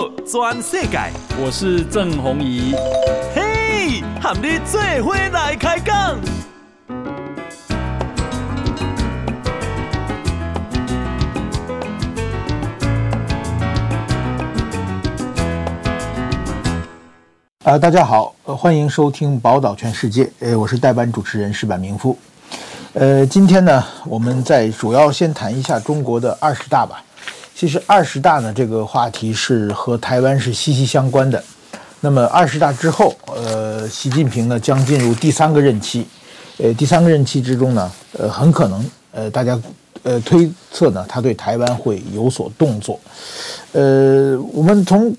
[0.00, 0.98] 好，全世界，
[1.38, 2.74] 我是郑弘仪。
[3.34, 5.94] 嘿，和你做伙来开讲。
[5.94, 6.16] 啊、
[17.64, 20.24] 呃，大家好，呃，欢迎收听《宝岛全世界》。
[20.40, 22.18] 呃，我是代班主持人石板明夫。
[22.94, 27.04] 呃，今天呢，我们在主要先谈一下中国的二十大吧。
[27.60, 31.44] 其实二十大呢，这个话题是和台湾是息息相关的。
[32.00, 36.06] 那么二十大之后，呃，习近平呢将进入第三个任期。
[36.56, 39.60] 呃，第三个任期之中呢，呃，很可能，呃，大家
[40.04, 42.98] 呃推测呢，他对台湾会有所动作。
[43.72, 45.14] 呃，我们从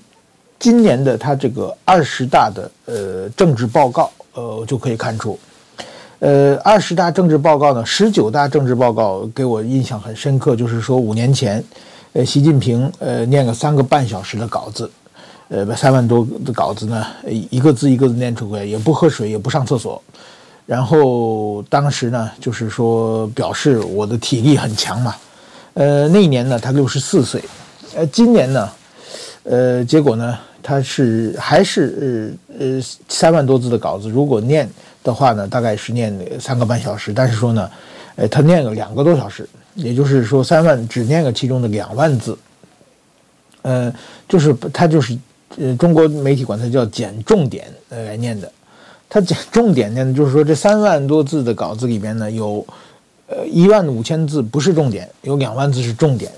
[0.58, 5.38] 今年的他这个二十大的呃政治报告，呃就可以看出，
[6.18, 11.62] 呃二十大政治报告呢，十九大政治报告给我印象很深刻，就是说五年前，
[12.12, 14.90] 呃习近平呃念个三个半小时的稿子，
[15.48, 17.06] 呃三万多的稿子呢，
[17.50, 20.02] 一个字一个字念出来，也不喝水，也不上厕所，
[20.66, 25.14] 然后当时呢就是说表示我的体力很强嘛，
[25.74, 27.42] 呃那一年呢他六十四岁，
[27.94, 28.68] 呃今年呢，
[29.44, 30.38] 呃结果呢。
[30.64, 34.70] 他是还是呃呃三万多字的稿子，如果念
[35.02, 37.12] 的话呢，大概是念三个半小时。
[37.12, 37.68] 但是说呢，
[38.14, 42.36] 呃，他念了两个多小时，也就是说三万只念了其中的两万字。
[43.62, 43.92] 呃，
[44.28, 45.16] 就是他就是
[45.58, 48.50] 呃中国媒体管他叫捡重点呃来念的。
[49.08, 52.66] 他捡重点念的就是说这三万多字的稿子里边呢，有
[53.26, 56.32] 呃一万五千字不是重点，有两万字是重点。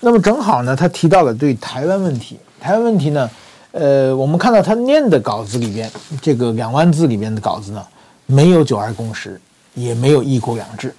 [0.00, 3.30] 那么正好呢，他提到了对台湾问题，台湾问题呢。
[3.74, 7.82] 呃，我们看到他念的稿子里边，这个两万字里边的稿子呢，
[8.26, 9.40] 没有九二共识，
[9.72, 10.94] 也没有一国两制，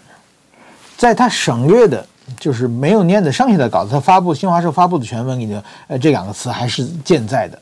[0.97, 2.05] 在他省略的，
[2.39, 7.59] 就是没有念的剩下的稿子，他发布新华社发布的全文里的，呃，这两个词还是健在的。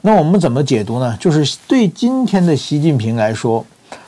[0.00, 1.16] 那我们怎么解读呢？
[1.18, 3.64] 就是对今天的习近平来说，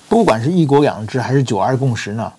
[0.08, 2.32] 不管是一国两制还是九二共识呢，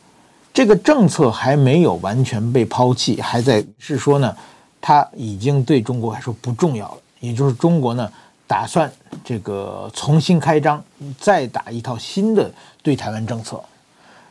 [0.53, 4.35] 这个政策还没有完全被抛弃，还在是说呢，
[4.79, 6.97] 他已经对中国来说不重要了。
[7.19, 8.07] 也就是中国呢，
[8.45, 8.91] 打算
[9.23, 10.81] 这个重新开张，
[11.19, 12.49] 再打一套新的
[12.83, 13.59] 对台湾政策。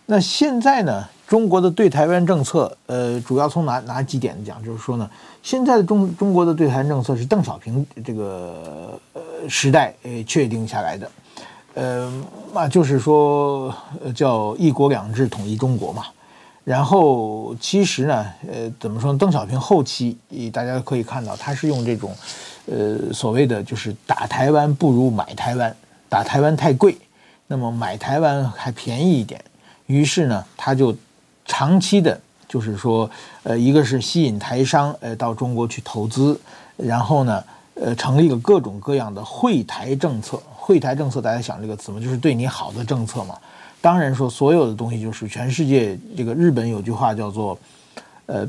[0.06, 4.62] 那现在呢，中国的对台湾政策，呃，主要从哪哪几点讲？
[4.64, 5.10] 就是说呢，
[5.42, 11.10] 现在的中中国的对台政策是邓小平这个呃时代呃确定下来的，
[11.74, 12.24] 呃，
[12.54, 13.74] 那就是说
[14.14, 16.04] 叫一国两制统一中国嘛。
[16.62, 19.18] 然后其实呢，呃，怎么说呢？
[19.18, 20.16] 邓小平后期，
[20.52, 22.14] 大家可以看到，他是用这种。
[22.66, 25.76] 呃，所谓的就是打台湾不如买台湾，
[26.08, 26.98] 打台湾太贵，
[27.46, 29.40] 那么买台湾还便宜一点。
[29.86, 30.94] 于是呢，他就
[31.44, 33.08] 长期的，就是说，
[33.44, 36.38] 呃，一个是吸引台商呃到中国去投资，
[36.76, 40.40] 然后呢，呃，成立了各种各样的惠台政策。
[40.54, 42.00] 惠台政策大家想这个词吗？
[42.00, 43.36] 就是对你好的政策嘛。
[43.80, 47.56] 当然说，所有的东西就是全世界这个日本有句话叫做，
[48.26, 48.48] 呃，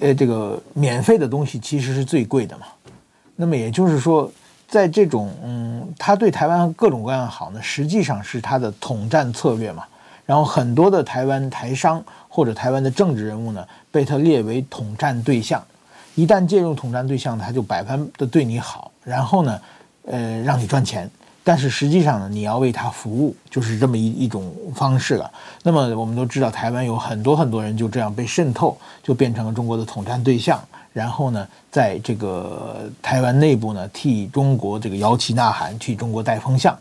[0.00, 2.66] 呃，这个免费的东西其实是最贵的嘛。
[3.36, 4.32] 那么也就是说，
[4.66, 9.84] 在这种嗯，他对台湾各种各样好呢，实际上是他的统战策略嘛。
[10.28, 15.64] 然后很多的台湾台商或者台湾的政治人物呢，被他列为统战对象。
[16.16, 19.58] 一旦介入统战对象，他就百般的对你好，然后呢，
[20.04, 21.10] 呃，让你赚钱。
[21.42, 25.30] 但是实际上呢，你要为他服务，就是这么一一种方式了。
[25.62, 30.62] 那么我们都知道，台湾有很多很多人就这样被渗透，就变成了中国的统战对象。
[30.92, 36.78] 然后呢，在这个台湾内部呢，替中国这个摇旗呐喊，替中国带风向，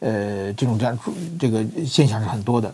[0.00, 0.98] 呃，这种这样
[1.38, 2.70] 这个现象是很多的。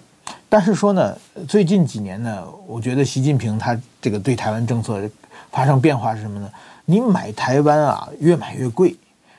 [0.48, 1.16] 但是说呢，
[1.48, 5.02] 最近几年呢，我觉得习近平他这个对台湾政策
[5.50, 6.50] 发生变化是什么呢？
[6.84, 8.96] 你买台湾啊，越买越贵。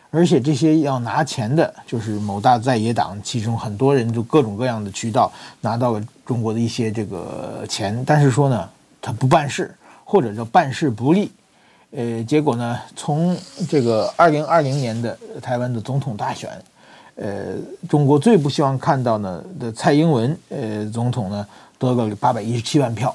[0.09, 8.67] 而且这些要拿钱的，就是某大在野党，其中很多人就各种各样的渠道拿到了中国的一些这个钱，但是说呢，
[9.01, 9.75] 他不办事，
[10.05, 11.29] 或者叫办事不力，
[11.91, 13.37] 呃，结果呢，从
[13.69, 16.49] 这个二零二零年的台湾的总统大选，
[17.17, 17.55] 呃，
[17.89, 21.45] 中国最不希望看到呢的蔡英文呃总统呢
[21.77, 23.13] 得了八百一十七万票，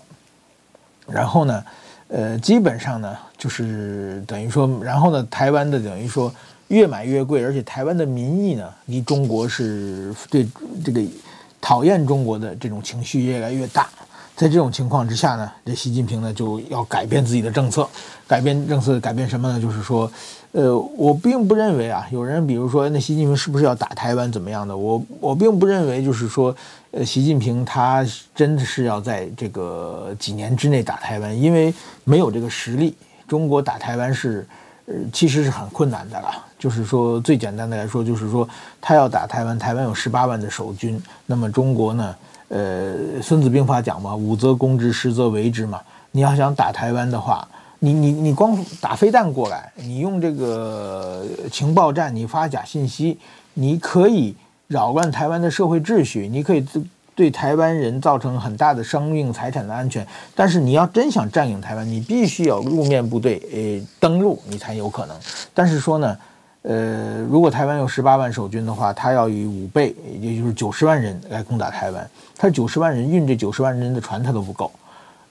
[1.07, 1.65] 然后呢，
[2.09, 6.31] 呃，基本上呢就是等于说，然后呢，台湾的等于说。
[6.69, 10.49] 越买越贵，而且台湾的民意呢，离中国是对
[10.83, 11.03] 这个
[11.61, 13.91] 讨厌中国的这种情绪越来越大。
[14.35, 17.87] 在这种情况之下呢，这习近平呢就要改变自己的政策，
[18.27, 19.61] 改变政策，改变什么呢？
[19.61, 20.11] 就是说，
[20.53, 24.77] 呃，我并不认为啊，有人比如说，那习近平是不是要打台湾怎么样的？
[24.77, 26.55] 我我并不认为，就是说，
[26.93, 32.95] 呃，习近平他真的是要在这个几年之内打台湾，因为没有这个实力。
[33.27, 34.47] 中国打台湾是。
[34.85, 36.45] 呃，其实是很困难的了。
[36.59, 38.47] 就是说，最简单的来说，就是说
[38.81, 42.17] 他要打台湾，台湾有十八万的守军，那么中国呢？
[42.49, 45.81] 呃，《孙子兵法》讲嘛，武则攻之，实则为之嘛。
[46.11, 47.47] 你要想打台湾的话，
[47.85, 53.19] 你你你光打飞弹过来，你用这个情报战，你发假信息，
[53.55, 54.37] 你可以
[54.69, 56.65] 扰乱台湾的社会秩序，你可以
[57.17, 60.07] 对台湾人造成很大的生命财产的安全。
[60.33, 65.17] 但是你要真想占领台湾，你必须有路面部队呃登陆，你才有可能。
[65.53, 66.17] 但是说呢，
[66.63, 72.09] 呃，如果台湾有十八万守军的话，他要以五倍，也就是九十万人来攻打台湾，
[72.39, 74.71] 他九十万人运这九十万人的船，他都不够。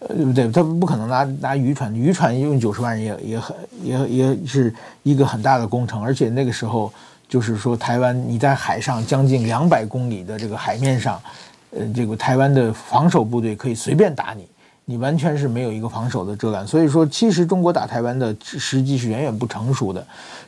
[0.02, 0.50] 呃，对不对？
[0.52, 6.92] 他不可能拿拿渔船，渔船用九十万人也也很也也是一个很大的工程，而且那个时候
[7.30, 11.22] 就是说，台湾你在海上将近两百公里的这个海面上，
[11.70, 14.48] 呃，这个台湾的防守部队可以随便打你，
[14.86, 16.66] 你完全是没有一个防守的遮拦。
[16.66, 20.04] 所以说，其实中国打台湾的时机是远远不成熟的。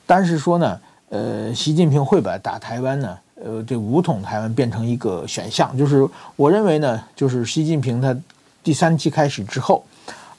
[0.07, 0.79] 但是说呢，
[1.09, 8.17] 呃，习近平会把打台湾呢，呃，这武统台湾变成一个选项，就是我认为呢，就是习近平他。
[8.63, 9.85] 第三期开始之后，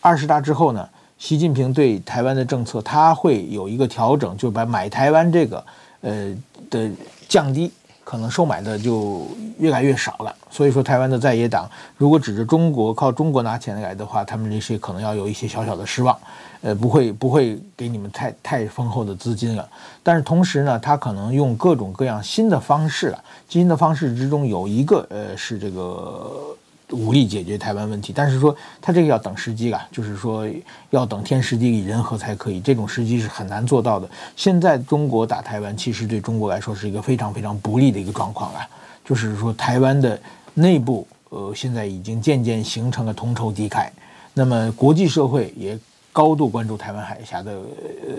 [0.00, 0.88] 二十大之后呢，
[1.19, 5.65] 习近平对台湾的政策他会有一个调整，就把买台湾这个
[6.00, 6.35] 呃
[6.71, 6.91] 的
[7.29, 7.71] 降低，
[8.03, 9.26] 可能收买的就
[9.59, 10.35] 越来越少了。
[10.50, 16.19] 所以说，台湾的在野党如果指着中国靠中国拿钱来的话，他们这些可能要有一些小小的失望，
[16.62, 19.69] 呃，不会不会给你们太太丰厚的资金了。
[20.03, 26.56] 但是同时呢，他可能用各种各样新的方式了，新的方式之中有一个呃是这个。
[26.91, 30.47] 武力解决台湾问题，但是说他这个要等时机啊，就是说
[30.91, 34.09] 要等天时地利人和才可以，这种时机是很难做到的。
[34.37, 38.69] 现在中国打台湾，其实对中国来说是一个非常非常不利的一个状况啊，
[39.05, 40.21] 就是说台湾的
[40.53, 43.89] 内部呃现在已经渐渐形成了同仇敌忾，
[44.35, 45.79] 那么国际社会也
[46.13, 48.15] 高度关注台湾海峡的呃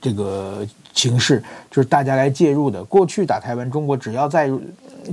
[0.00, 2.82] 这个形势，就是大家来介入的。
[2.82, 4.50] 过去打台湾，中国只要在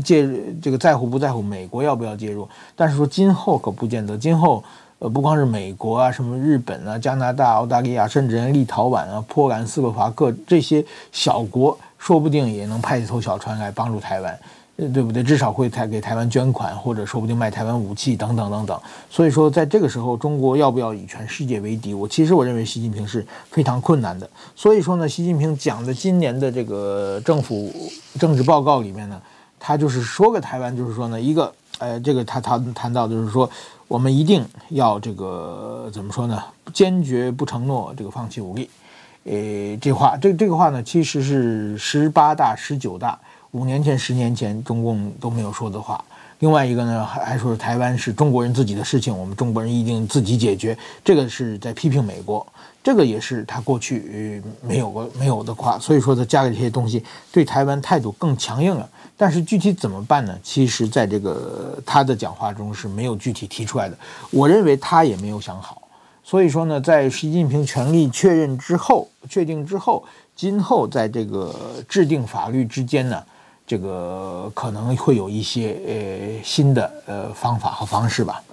[0.03, 2.47] 介入这个在乎不在乎美国要不要介入？
[2.75, 4.17] 但是说今后可不见得。
[4.17, 4.63] 今后
[4.99, 14.39] 呃不光是美国啊，什么日本啊、加拿大、澳大利亚，甚至连立陶宛啊、波兰、斯洛伐克这些小国，说不定也能派一艘小船来帮助台湾，
[14.75, 15.23] 对不对？
[15.23, 18.79] 至少会台给台湾捐款，或者说不定卖台湾武器等等等等。
[19.09, 21.93] 所以说，在这个时候，中国要不要以全世界为敌？
[21.93, 24.27] 我其实我认为习近平是非常困难的。
[24.55, 27.71] 所以说呢，习近平讲的今年的这个政府
[28.19, 29.21] 政治报告里面呢。
[29.67, 33.49] 他就是说个台湾，就是说呢，一个，呃，这个他谈谈到就是说，
[33.89, 36.41] 我们一定要这个怎么说呢？
[36.73, 38.69] 坚决不承诺这个放弃武力，
[39.25, 43.19] 呃，这话，这这个话呢，其实是十八大、十九大
[43.51, 46.01] 五年前、十年前中共都没有说的话。
[46.39, 50.77] 另外一个呢，还还说台湾是中国人自己的事情，我们中国人一定自己解决。
[51.03, 52.47] 这个是在批评美国，
[52.81, 55.77] 这个也是他过去没有过没有的话。
[55.77, 57.03] 所以说他加了这些东西，
[57.33, 58.87] 对台湾态度更强硬了。
[59.19, 60.37] 但是具体怎么办呢？
[60.43, 63.97] 其实，在这个他的讲话中是没有具体提出来的。
[64.29, 65.81] 我认为他也没有想好。
[66.23, 70.03] 所以说呢，在习近平权力确认之后、确定之后，
[70.35, 71.55] 今后在这个
[71.89, 73.23] 制定法律之间呢，
[73.65, 78.43] 这个可能会有一些呃新的呃方法和方式吧。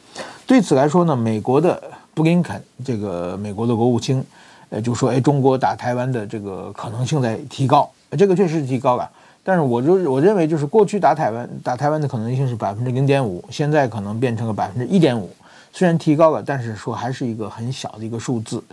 [0.46, 1.82] 对此来说呢，美国的
[2.14, 4.24] 布林肯这个美国的国务卿，
[4.70, 9.10] 呃就说：“哎，中国打台湾的这个可能性在提高，这个确实提高了。”
[9.46, 15.28] 但是我就我认为，就是过去打台湾打台湾的可能性是百分之零点五，现在可能变成了百分之一点五。
[15.70, 18.64] 虽然提高了，但是说还是一个很小的一个数字。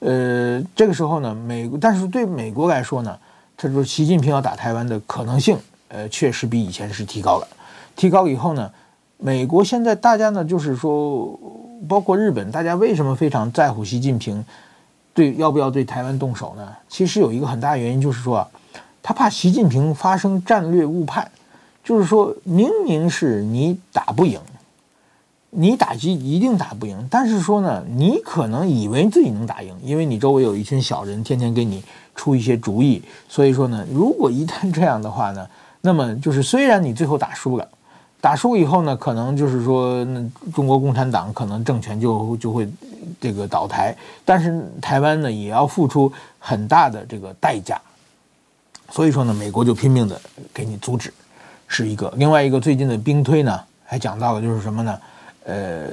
[0.00, 3.18] 呃，这个时候呢，美国但是对美国来说呢，
[3.56, 5.56] 他说习近平要打台湾的可能性，
[5.88, 7.48] 呃，确实比以前是提高了。
[7.96, 8.70] 提高以后呢，
[9.16, 11.40] 美国现在大家呢就是说，
[11.88, 14.44] 包括日本，大家为什么非常在乎习近平
[15.14, 16.68] 对要不要对台湾动手呢？
[16.86, 18.46] 其实有一个很大原因就是说。
[19.08, 21.30] 他怕习近平发生战略误判，
[21.82, 24.38] 就是说明明是你打不赢，
[25.48, 31.82] 你打击一定打不赢，但是说呢，你可能以为自己能打赢，因为你周围有一群小人天天给你
[32.14, 35.48] 出一些主意，所以说呢，如果一旦这样的话呢，
[35.80, 37.66] 那么就是虽然你最后打输了，
[38.20, 40.22] 打输以后呢，可能就是说，那
[40.52, 42.68] 中国共产党可能政权就就会
[43.18, 43.96] 这个倒台，
[44.26, 47.80] 但是台湾呢也要付出很大的这个代价。
[48.90, 50.18] 所以说呢，美国就拼命的
[50.52, 51.12] 给你阻止，
[51.66, 52.12] 是一个。
[52.16, 54.98] 另外一个最近的兵推呢，还讲到了就是什么呢？
[55.44, 55.84] 呃，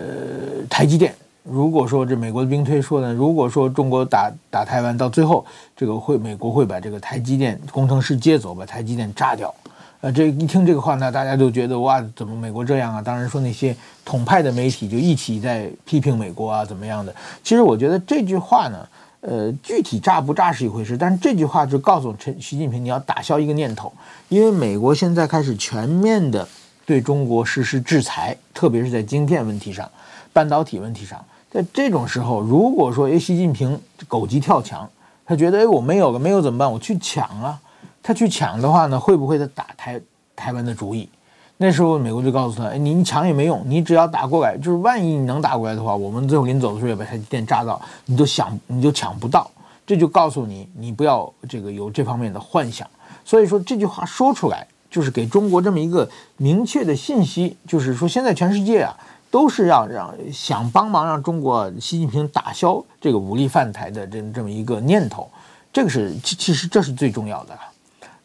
[0.70, 1.14] 台积电。
[1.44, 9.54] 如果说这美国的兵推说呢，如果说中国打打台湾，到最后这个会美国会把这个台积电工程师接走，把台积电炸掉。
[10.00, 13.02] 呃，这一听这个话呢，大家就觉得哇，怎么美国这样啊？
[13.02, 13.76] 当然说那些
[14.06, 17.14] 统派的媒体就一起在批评美国啊，怎么样的？
[17.44, 18.88] 其实我觉得这句话呢。
[19.28, 23.92] 呃，具体炸不炸是一回事，但是这句话就告诉陈习近平，你要打消一个念头，
[24.30, 26.48] 因为美国现在开始全面的
[26.86, 29.90] 对中国实施制裁，特别是在晶片问题上、
[30.32, 31.20] 半导体问题上。
[31.50, 34.88] 在这种时候，如果说哎，习近平狗急跳墙，
[35.26, 36.72] 他觉得哎，我没有了，没有怎么办？
[36.72, 37.60] 我去抢啊！
[38.04, 40.00] 他去抢的话呢，会不会他打台
[40.36, 41.10] 台湾的主意？
[41.58, 49.50] 那时候美国就告诉他，哎，你你抢也没用，你只要打过来，就是万一你能打过来的话，我们最后临走的时候也把台积电炸到，你就想你就抢不到。
[49.88, 52.88] 这就告诉你，你不要这个有这方面的幻想。
[53.24, 58.96] 所以说这句话说出来，就是给中国这么一个明确的信息，就是说现在全世界啊。
[59.32, 65.30] 都是要让想帮忙让中国习近平打消这个武力犯台的这这么一个念头，
[65.74, 67.54] 这个是其其实这是最重要的。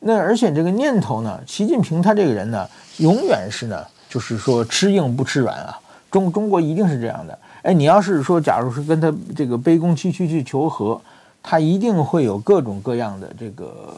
[0.01, 5.79] 那而且这个念头呢，习近平他这个人呢，永远是呢，就是说吃硬不吃软啊。
[6.11, 7.39] 中中国一定是这样的。
[7.63, 11.01] 哎，你要是说假如是跟他这个卑躬屈膝去求和，
[11.43, 13.95] 他一定会有各种各样的这个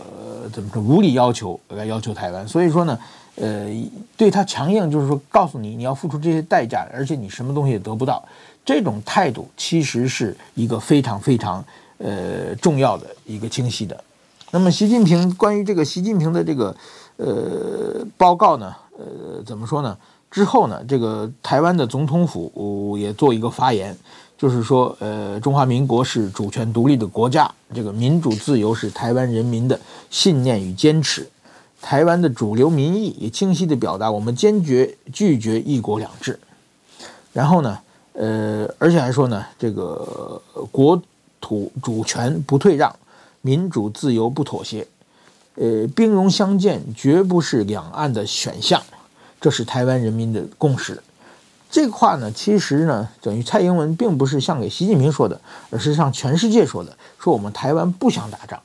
[0.52, 2.46] 怎么说无理要求来要求台湾。
[2.46, 2.98] 所以说呢。
[3.36, 3.66] 呃，
[4.14, 8.22] 对他强硬，就是说告诉你你要付出这些代价，而且你什么东西也得不到。
[8.62, 11.64] 这种态度其实是一个非常非常
[11.96, 13.98] 呃重要的一个清晰的。
[14.54, 16.76] 那么，习近平关于这个习近平的这个
[17.16, 19.96] 呃报告呢，呃怎么说呢？
[20.30, 23.96] 之后呢，这个台湾的总统府也做一个发言，
[24.36, 29.80] 就是说呃中华民国是主权独立的国家，这个民主自由是台湾人民的
[30.10, 31.26] 信念与坚持。
[31.80, 36.38] 台湾的主流民意也清晰地表达，我们坚决拒绝一国两制。
[37.32, 37.78] 然后呢，
[38.12, 40.40] 呃，而且还说呢，这个
[40.70, 41.00] 国
[41.40, 42.94] 土主权不退让，
[43.42, 44.86] 民主自由不妥协，
[45.56, 48.82] 呃，兵戎相见绝不是两岸的选项，
[49.40, 51.02] 这是台湾人民的共识。
[51.70, 58.60] 这个话呢，其实呢，等于蔡英文并不是向给习近平说的，而是向全世界说的，说我们台湾不想打仗。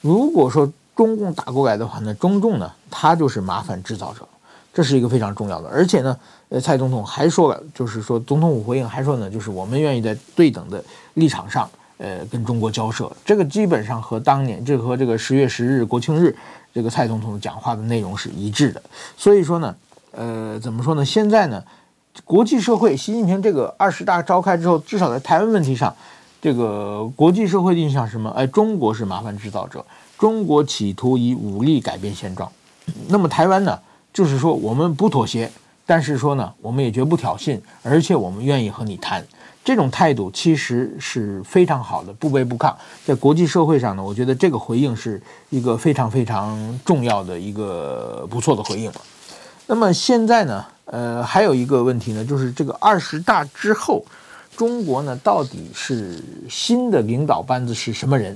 [0.00, 4.26] 如果说中共打过来的话呢，中共呢，他就是麻烦制造者，
[4.74, 5.68] 这是一个非常重要的。
[5.68, 6.18] 而且呢，
[6.48, 13.10] 呃，蔡总统还说了，就是说总统府回应还说呢，就是我们愿意在对等的立场上，呃，跟中国交涉。
[13.24, 16.34] 这个基本上和当年这和这个十月十日国庆日
[16.72, 18.82] 这个蔡总统讲话的内容是一致的。
[19.16, 19.76] 所以说呢，
[20.12, 21.04] 呃，怎么说呢？
[21.04, 21.62] 现在呢，
[22.24, 25.94] 国际社会，习近平这个二十大召开之后，至少在台湾问题上，
[26.40, 28.30] 这个国际社会印象什么？
[28.30, 29.84] 哎，中国是麻烦制造者。
[30.18, 32.50] 中国企图以武力改变现状，
[33.08, 33.78] 那么台湾呢？
[34.12, 35.48] 就是说我们不妥协，
[35.86, 39.24] 但是说呢，我们也绝不挑衅，而且我们愿意和你谈。
[39.68, 42.74] 这种态度其实是非常好的，不卑不亢。
[43.04, 45.20] 在国际社会上呢，我觉得这个回应是
[45.50, 48.90] 一个非常非常重要的一个不错的回应。
[49.66, 54.02] 那么现在呢，呃，还有一个问题呢，就是这个二十大之后，
[54.56, 58.34] 中国呢到底是新的领导班子是什么人？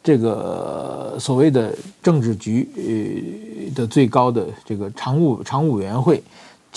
[0.00, 6.22] 这个所谓的政治局呃的最高的这个常务常务委员会，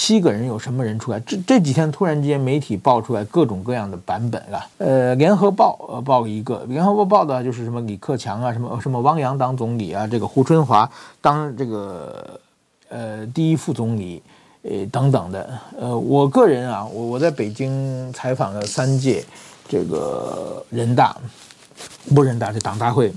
[0.02, 1.20] 七个人有什么人出来？
[1.20, 4.66] 这这几天突然之间媒体爆出来各种各样的版本啊。
[4.80, 10.90] 呃，联合报呃报了一个，联合报报的就是什么李克强啊，什么什么汪洋当总理啊，这个胡春华
[11.22, 12.40] 当这个
[12.90, 14.24] 呃第一副总理，
[14.64, 15.60] 呃等等的。
[15.80, 19.24] 呃，我个人啊，我我在北京采访了三届
[19.70, 21.16] 这个人大。
[22.16, 23.14] 不人大，这党大会，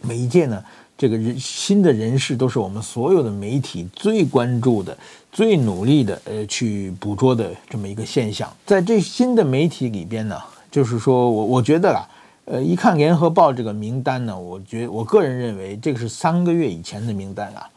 [0.00, 0.62] 每一届呢，
[0.96, 4.96] 这个人新的人事都是我们所有的媒体最关注的、
[5.32, 8.48] 最努力的呃去捕捉的这么一个现象。
[8.64, 12.06] 在这新的媒体里边呢，就是说我我觉得啊，
[12.44, 17.68] 呃，一看联合报这个名单呢，我觉我个人认为这个是三个月以前的名单啊，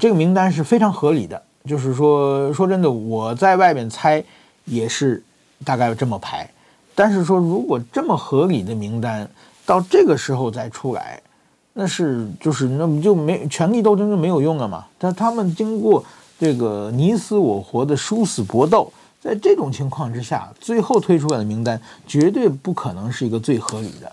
[0.00, 1.42] 这个名单是非常合理的。
[1.66, 4.22] 就是说说真的，我在外面猜
[4.64, 5.22] 也是
[5.64, 6.48] 大概这么排。
[6.94, 9.28] 但是说如果这么合理的名单，
[9.66, 11.20] 到这个时候再出来，
[11.74, 14.86] 那是就是那么就没权力斗争就没有用了嘛？
[14.96, 16.02] 但他们经过
[16.38, 18.90] 这个你死我活的殊死搏斗，
[19.20, 24.12] 在这种情况之下，最后推出来的名单绝对不可能是一个最合理的。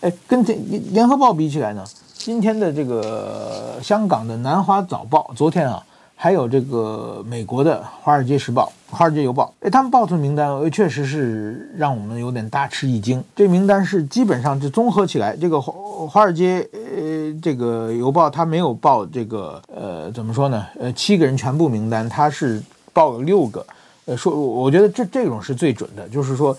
[0.00, 0.54] 哎，跟这
[0.90, 5.82] 联合报比起来呢，今天的这个香港的南华早报，昨天啊。
[6.18, 13.22] 还有这个美国的《华尔街时报》《华尔街邮报》，哎，他们报出名单，确实是让我们有点大吃一惊。
[13.36, 15.72] 这名单是基本上就综合起来，这个华
[16.08, 20.66] 华尔街呃这个邮报它没有报这个呃怎么说呢？
[20.80, 22.62] 呃，七个人全部名单，它是
[22.94, 23.64] 报了六个。
[24.06, 26.56] 呃，说我觉得这这种是最准的，就是说，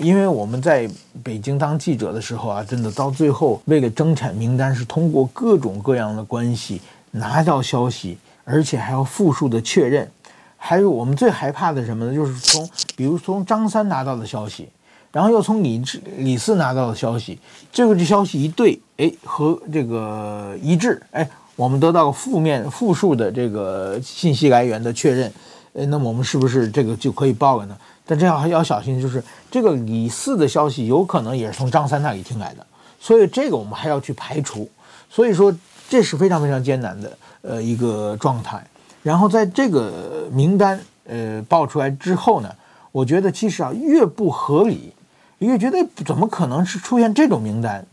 [0.00, 0.88] 因为我们在
[1.22, 8.16] 北京当记者的时候啊，真的到最后为了争产名单，是通过各种各样的关系拿到消息。
[8.48, 10.08] 而且还要复数的确认，
[10.56, 12.14] 还有我们最害怕的什么呢？
[12.14, 14.68] 就是从，比如从张三拿到的消息，
[15.10, 15.82] 然后又从李
[16.16, 17.40] 李四拿到的消息，
[17.72, 25.32] 最后这消息一对，哎，和这个一致，哎，我们得到负面复数的这个信息来源的确认，
[25.74, 27.76] 哎，那么我们是不是这个就可以报了呢？
[28.06, 32.64] 但这样还要小心，就是这个李四的消息有可能也是从张三那里听来的，
[33.00, 34.70] 所以这个我们还要去排除。
[35.10, 35.52] 所以说
[35.88, 38.64] 这是非常非常艰难的呃一个状态。
[39.02, 42.50] 然后在这个名单呃报出来之后呢，
[42.92, 44.92] 我觉得其实啊越不合理。
[45.40, 47.84] 越觉得怎么可能是出现这种名单，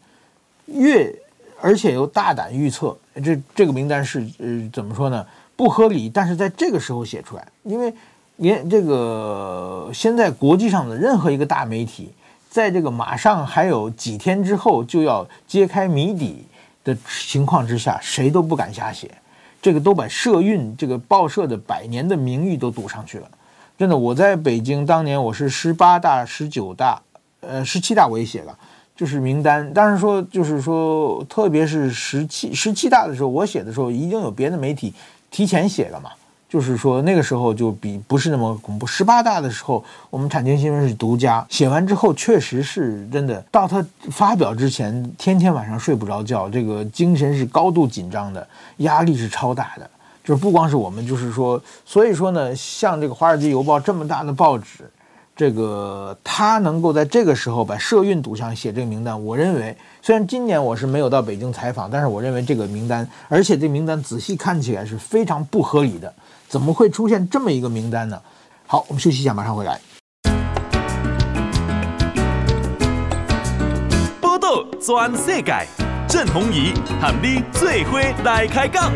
[0.68, 1.14] 越
[1.60, 5.26] 而且又大胆预测，这这个名单是呃怎么说呢？
[5.58, 7.94] 不合理，但是在这个时候写出来，因为
[8.38, 12.14] 连这个现在国际上的任何一个大媒体，
[12.50, 16.46] 在这个马上还有几天之后就要揭开谜底
[16.84, 16.98] 的
[17.28, 19.10] 情况之下，谁都不敢瞎写，
[19.62, 23.28] 这个都把社运这个报社的百年的名誉都赌上去了。
[23.78, 27.02] 真的，我在北京当年我是十八大、十九大。
[27.46, 28.58] 呃，十七大我也写了，
[28.96, 29.74] 就是名单。
[29.74, 34.94] 当然说，就是说，特别是十七十七大的时候，我写的时候，已经有别的媒体
[35.30, 36.10] 提前写了嘛。
[36.54, 38.86] 就是说，那个时候就比不是那么恐怖。
[38.86, 43.44] 十八大的时候，我们产经新闻是独家，写完之后，确实是真的。
[43.50, 49.90] 到他发表之前，天天晚上睡不着觉，这个精神是高度紧张的，压力是超大的。
[50.24, 54.88] 就是不光是我们，就是说，所以说呢，像这个《华尔街邮报》这么大的报纸。
[55.36, 66.14] 这个他能够在这个时候把社运赌上写这个名单，我认为虽然今年我是没有到北京采访，但是我认为这个名单，而且这名单仔细看起来是非常不合理的，
[66.54, 68.22] 怎么会出现这么一个名单呢？
[68.68, 69.82] 好，我们休息一下，马上回来。
[74.22, 75.68] 报道全世界，
[76.08, 78.94] 郑弘仪和你最伙来开讲。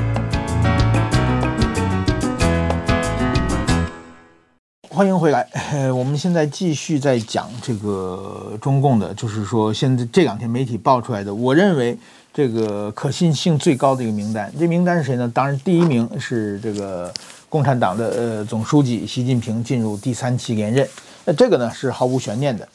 [4.87, 11.97] 欢迎回来，呃，我们现在继续在讲这个中共的，就是说现在这两天媒体爆出来的，我认为
[12.31, 14.53] 这个可信性最高的一个名单。
[14.59, 15.27] 这名单是谁呢？
[15.33, 17.11] 当然，第一名是这个
[17.49, 20.87] 共产党的呃总书记习近平进入第三期连任，
[21.25, 22.67] 那这个呢是毫无悬念的。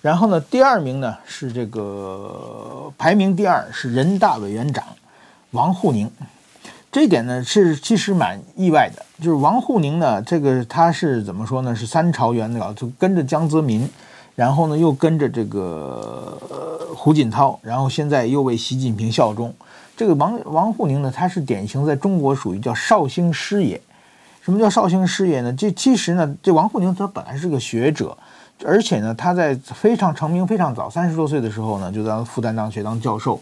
[0.00, 4.84] 然后呢，第二名呢是这个排名第二是人大委员长
[5.52, 6.10] 王沪宁。
[6.92, 11.74] 这一点呢是其实蛮意外的，就是王沪宁呢，这个他是怎么说呢？
[11.74, 13.88] 是三朝元老，就跟着江泽民，
[14.34, 16.38] 然后呢又跟着这个
[16.94, 19.52] 胡锦涛，然后现在又为习近平效忠。
[19.96, 23.80] 这个王王沪宁呢，他是典型在中国属于叫绍兴师爷。
[24.44, 25.50] 什么叫绍兴师爷呢？
[25.54, 28.14] 这其实呢，这王沪宁他本来是个学者，
[28.62, 33.40] 而且呢他在非常成名非常早，三十多岁的时候呢就在复旦大学当教授。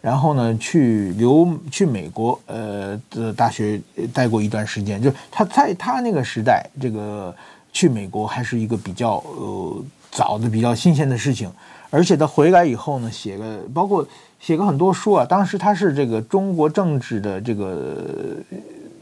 [0.00, 3.80] 然后呢，去留去美国，呃的大学
[4.12, 5.00] 待过一段时间。
[5.00, 7.32] 就他在他那个时代，这个
[7.70, 11.48] 去美国还是一个比较呃早的、比较新鲜的事情。
[11.90, 14.04] 而且他回来以后呢，写个包括
[14.40, 15.24] 写过很多书啊。
[15.24, 18.36] 当时他是这个中国政治的这个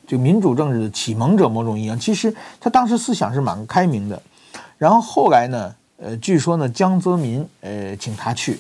[0.09, 4.21] 这个民主政治的启蒙者，某种意义上，其实他当时思想是蛮开明的。
[4.79, 8.59] 然后后来呢，呃，据说呢，江泽民呃请他去。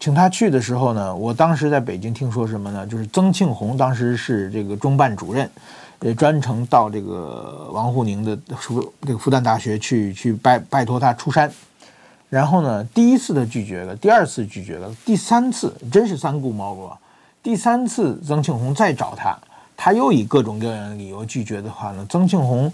[0.00, 2.86] 请他去的时候呢，我当时在北京听说什么呢？
[2.86, 5.50] 就是曾庆红当时是这个中办主任，
[5.98, 11.52] 呃，专程到这个王沪宁的复这个复旦大学去去拜拜托他出山，
[12.30, 16.90] 然后呢，第一次他拒绝了，第二次拒绝了，第三次真是三顾茅庐。
[17.42, 19.36] 第三次曾庆红再找他，
[19.78, 22.70] 他又以各种各样的理由拒绝的话呢，曾庆红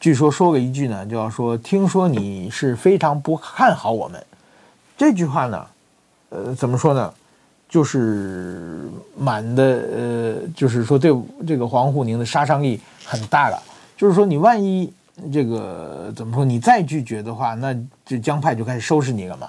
[0.00, 4.24] 据说说了一句呢，就要说听说你是非常不看好我们，
[4.96, 5.64] 这句话呢。
[6.28, 7.14] 呃，怎么说呢？
[7.68, 11.14] 就是满的，呃，就是说对
[11.46, 13.62] 这个王沪宁的杀伤力很大了。
[13.96, 14.92] 就是说，你万一
[15.32, 19.48] 这个怎么说，你再拒绝的话，那这江派就开始收拾你了嘛。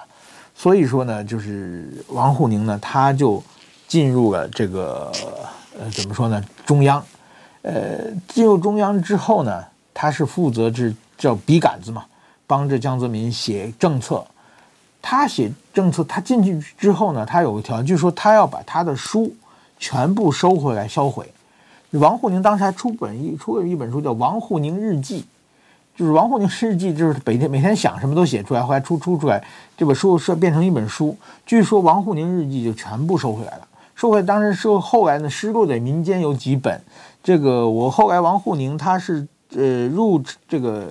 [0.54, 3.42] 所以说呢，就是王沪宁呢，他就
[3.88, 5.12] 进入了这个
[5.78, 6.42] 呃，怎么说呢？
[6.66, 7.04] 中央，
[7.62, 9.64] 呃，进入中央之后呢，
[9.94, 12.04] 他是负责这叫笔杆子嘛，
[12.46, 14.24] 帮着江泽民写政策。
[15.00, 19.32] 他写政策，他进去之后呢，他有个条件，就是说他要把他的书
[19.78, 21.32] 全部收回来销毁。
[21.92, 25.20] 王沪宁当时还出本一出了一本书，叫《王沪宁日记》，
[25.98, 29.42] 就是王沪宁日记，就是每天每天想什么都写出来，后来出出出来
[29.76, 31.16] 这本书是变成一本书。
[31.46, 36.80] 据说王沪宁日记就全部收回来了，收回当然是后来呢，失落在民间有几本。
[37.20, 40.86] 这个我后来王沪宁他是呃入这个。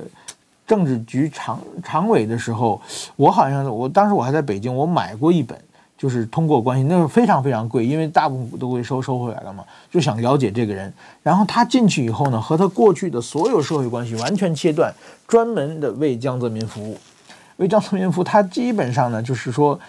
[0.68, 2.82] 政治局常常委的时候，
[3.16, 5.58] 我好像我当时我还在北京，我买过一本，
[5.98, 10.94] 就是通过关系，那是非常非常贵，因为大部分都会收收回来了嘛，就想了解这个人。
[11.24, 14.94] 然后他进去以后呢，和他过去的所有社会关系完全切断，
[15.26, 16.98] 专门的为江泽民服务。
[17.56, 19.80] 为江泽民服务，他基本上呢就是说，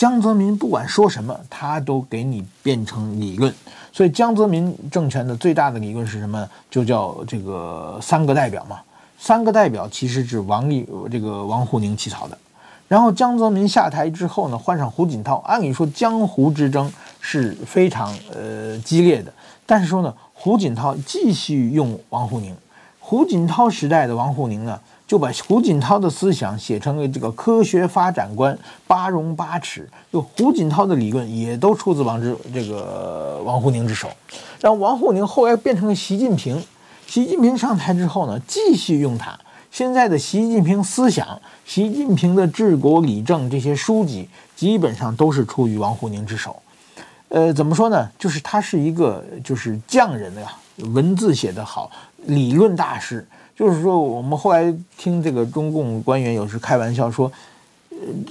[0.00, 3.54] 江泽民不管说什么，他都给你变成理论。
[3.92, 6.48] 所以江泽民政权的最大的理论是什么？
[6.70, 8.80] 就叫这个三个代表嘛。
[9.18, 12.38] 三个代表其实是王立这个王沪宁起草的，
[12.88, 19.30] 然后江泽民下台之后呢，换上胡锦涛，按理说江湖之争是非常呃激烈的，
[19.66, 22.56] 但是说呢，胡锦涛继续用王沪宁，
[23.00, 34.08] 胡锦涛时代的王沪宁呢，就把胡锦涛的思想写成了这个科学发展观，八荣八耻，就胡锦涛的理论也都出自王之这个王沪宁之手，
[34.60, 36.62] 然后王沪宁后来变成了习近平。
[37.08, 39.36] 习近平上台之后呢，继续用他。
[39.72, 46.54] 现在的习近平思想、习近平的治国理政这些书籍，基本上都是出于王沪宁之手。
[47.30, 48.08] 呃，怎么说呢？
[48.16, 51.90] 就是他是一个就是匠人呀，文字写得好，
[52.26, 53.26] 理论大师。
[53.60, 57.30] 就是说，我们后来听这个中共官员有时开玩笑说，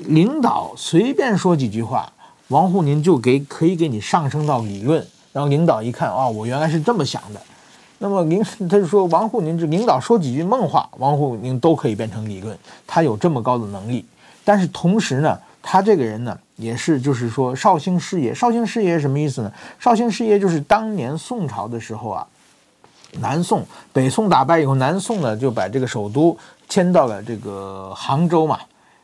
[0.07, 2.11] 领导随便说几句话，
[2.47, 5.05] 王沪宁就给可以给你上升到理论。
[5.31, 7.39] 然后领导一看啊，哦，我原来是这么想的。
[7.99, 14.03] 那么领他就说王沪宁这领导说几句梦话，王沪宁都可以变成理论，他有这么高的能力。
[14.43, 18.33] 但是同时呢，他这个人呢，也是就是说绍兴师爷。
[18.33, 19.53] 绍兴师爷什么意思呢？
[19.77, 22.25] 绍兴师爷就是当年宋朝的时候啊，
[23.19, 28.59] 南宋北宋打败以后，南宋呢就把这个首都迁到了这个杭州嘛。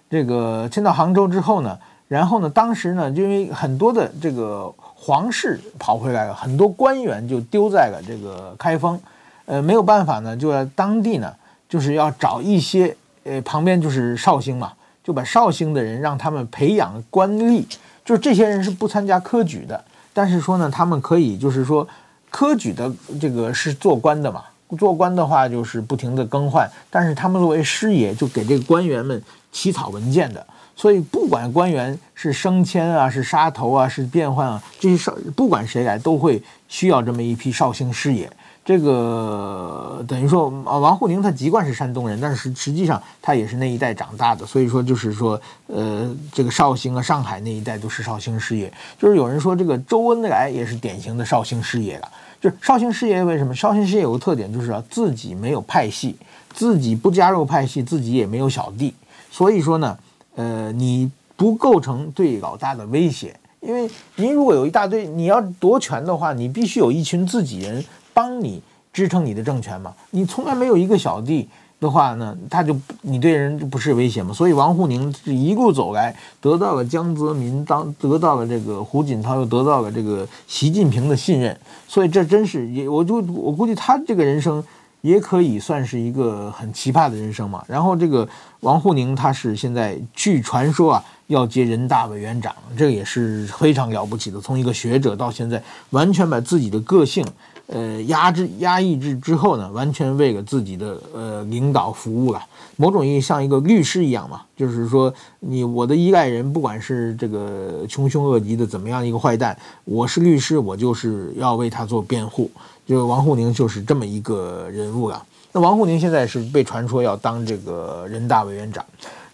[0.10, 4.74] 这个迁到杭州之后呢，然后呢，当时呢，因为很多的这个。
[4.98, 9.00] 皇室跑回来了，很多官员就丢在了这个开封，
[9.46, 11.32] 呃，没有办法呢，就在当地呢，
[11.70, 17.64] 就是要找一些，呃，旁边就是绍兴嘛，就把绍兴的人让他们培养官吏，
[18.04, 21.88] 就是这些人是不参加科举的，但是说呢，他们可以就是说，
[22.36, 24.44] 科举的这个是做官的嘛，
[24.78, 30.46] 做官的话就是不停地更换，但是他们作为师爷，就给这个官员们起草文件的。
[30.76, 38.30] 所以，不管官员是升迁啊，是杀头啊，是变换啊，这些少不管谁来，都会需要这么一批绍兴师爷。
[38.66, 44.46] 这个等于说，啊，王沪宁他籍贯是山东人，但是实际上他也是那一带长大的。
[44.46, 48.70] 所以说，就是说，呃，这个绍兴啊，上海那一带都是绍兴师爷。
[49.00, 52.12] 就是有人说，这个周恩来也是典型的绍兴师爷了。
[52.46, 53.56] 就绍兴事业为什么？
[53.56, 56.16] 绍兴事业有个特点，就是啊，自己没有派系，
[56.54, 58.94] 自己不加入派系，自己也没有小弟。
[59.32, 59.98] 所以说呢。
[60.38, 67.82] 呃，你不构成对老大的威胁，因为您如果有一大堆，你要夺权的话，你必须有一群自己人
[68.14, 69.94] 帮你支撑你的政权嘛。
[70.10, 71.48] 你从来没有一个小弟
[71.86, 74.34] 的话呢，他就你对人就不是威胁嘛。
[74.34, 81.56] 所以王沪宁是一路走来，得到了江泽民当，得到了这个胡锦涛，又得到了这个习近平的信任，
[81.88, 84.64] 所以这真是也，我就我估计他这个人生。
[85.06, 87.64] 也可以算是一个很奇葩的人生嘛。
[87.68, 88.28] 然后这个
[88.62, 94.42] 王沪宁他是现在据传说啊要接人大委员长，这也是非常了不起的。
[94.42, 97.24] 从一个学者到现在完全把自己的个性
[97.68, 102.42] 呃压制压抑制之后呢，完全为了自己的呃领导服务了。
[102.78, 112.52] 某种意义像一个律师一样嘛，就是说你我的依赖人不管是这个穷凶恶极的怎么样一个坏蛋，我是律师，我就是要为他做辩护。
[112.86, 115.24] 就王沪宁就是这么一个人物了。
[115.54, 118.86] 那王沪宁现在是被传说要当这个人大委员长。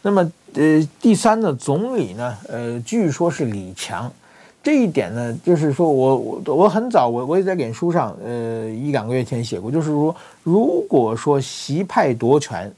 [0.03, 4.11] 那么，呃，第三呢，总理呢，呃，据说是李强。
[4.63, 12.71] 这一点呢，就是说我我我很早我我也在脸书上，呃，一两个月前写过，就是说，如果说习派夺权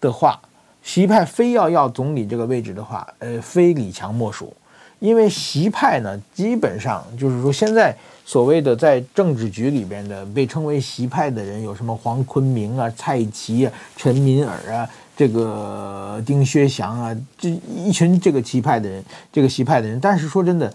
[0.00, 0.40] 的话，
[0.82, 4.52] 习派非要要总理这个位置的话，呃，非李强莫属。
[5.00, 7.96] 因为习派呢，基本上就是说现在。
[8.26, 20.00] 所谓的在政治局里边的被称为习派的人有什么黄坤明啊、蔡奇啊、陈敏尔啊、这个丁薛祥啊，这一群这个习派的人，这个习派的人。
[20.00, 20.72] 但是说真的，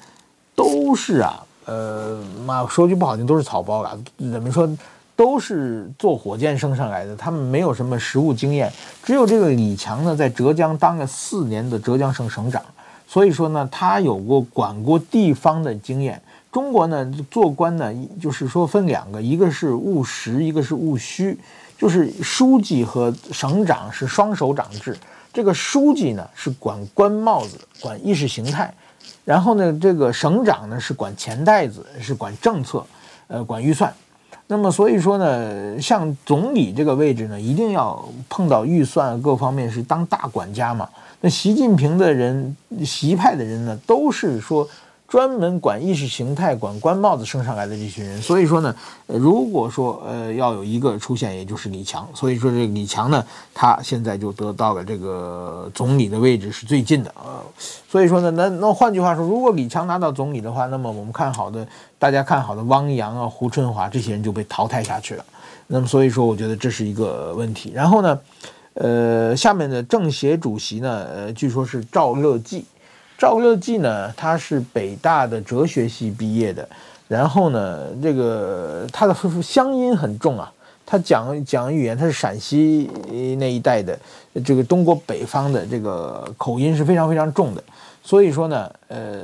[0.60, 3.98] 都是啊，呃，妈说句不好听，都是草包了。
[4.18, 4.70] 怎么说，
[5.16, 8.70] 都是坐火箭升上来的，他们没有什么实务经验。
[9.02, 12.62] 只有这个李强呢，在浙江当了四年的浙江省省长，
[13.08, 16.22] 所以说呢，他有过管过地方的经验。
[16.52, 21.38] 中国呢，做官呢，就是说分两个，一个是务实，一个是务虚。
[21.78, 24.98] 就是书记和省长是双手掌制，
[25.32, 28.74] 这个书记呢是管官帽子、管意识形态，
[29.26, 32.86] 然后呢，这个省长呢是管钱袋子，是管政策，
[33.28, 33.94] 呃，管预算。
[34.48, 40.90] 那么所以说呢，像总理这个位置呢，一定要碰到预算各方面是当大管家嘛。
[41.22, 42.56] 那习近平的人，
[42.86, 44.68] 习派的人呢，都是说。
[45.10, 48.22] 专门管意识形态、管官帽子升上来的这群人。
[48.22, 48.74] 所以说呢，
[49.08, 52.08] 如果说呃要有一个出现，也就是李强。
[52.14, 57.42] 所以说这个李强呢，他现在就得到了这个总理的位置是最近的啊。
[57.90, 61.68] 所以说呢，那那换句话说，如果李强拿到总理的话，那么我们看好的，
[61.98, 65.26] 大家看好的汪洋啊、胡春华这些人就被淘汰下去了。
[65.66, 67.72] 那么所以说，我觉得这是一个问题。
[67.74, 68.20] 然后呢，
[68.76, 72.64] 呃，下面的政协主席呢，呃，据说是赵乐际。
[73.20, 76.68] 赵乐际呢，他是北大的哲学系毕业的。
[77.10, 80.50] 然后呢，这个他的乡音很重啊，
[80.86, 82.90] 他讲讲语言，他是陕西
[83.38, 84.00] 那一带的，
[84.46, 87.62] 这个中国北方的这个口音是非常非常重的。
[88.02, 89.24] 所以说呢，呃，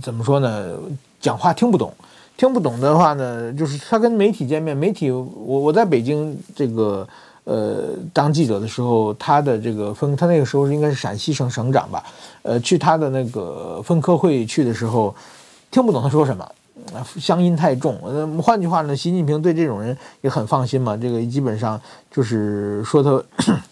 [0.00, 0.78] 怎么说呢，
[1.20, 1.92] 讲话听不懂。
[2.38, 5.26] 听不懂的话呢，就是他跟媒体见面，媒体我
[5.60, 7.06] 我在北京这个
[7.48, 12.04] 呃当记者的时候，他的这个分他那个时候应该是陕西省省长吧，
[12.42, 15.14] 呃，去他的那个分科会去的时候，
[15.70, 16.46] 听不懂他说什么，
[17.18, 17.98] 乡音太重。
[18.04, 21.80] 呃，换句话呢，习近平对这种人也很放心嘛，这个基本上
[22.10, 23.22] 就是说他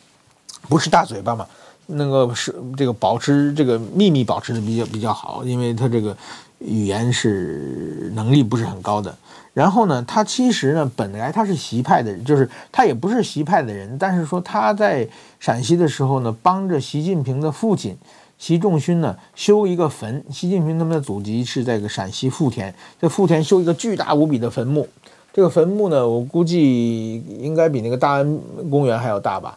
[0.68, 1.46] 不是大嘴巴嘛，
[1.86, 6.16] 那个是这个保持这个秘密保持的比较比较好，因为他这个。
[6.60, 9.14] 语言是能力不是很高的，
[9.57, 15.09] 然后呢，他其实呢，本来他是习派的人，就是他也不是习派的人，但是说他在
[15.40, 17.97] 陕西的时候呢，帮着习近平的父亲
[18.37, 20.23] 习仲勋呢修一个坟。
[20.31, 24.87] 习近平他们的祖籍是在个陕西富田，在富田修一个巨大无比的坟墓。
[25.33, 28.38] 这个坟墓呢，我估计应该比那个大安
[28.71, 29.57] 公园还要大吧。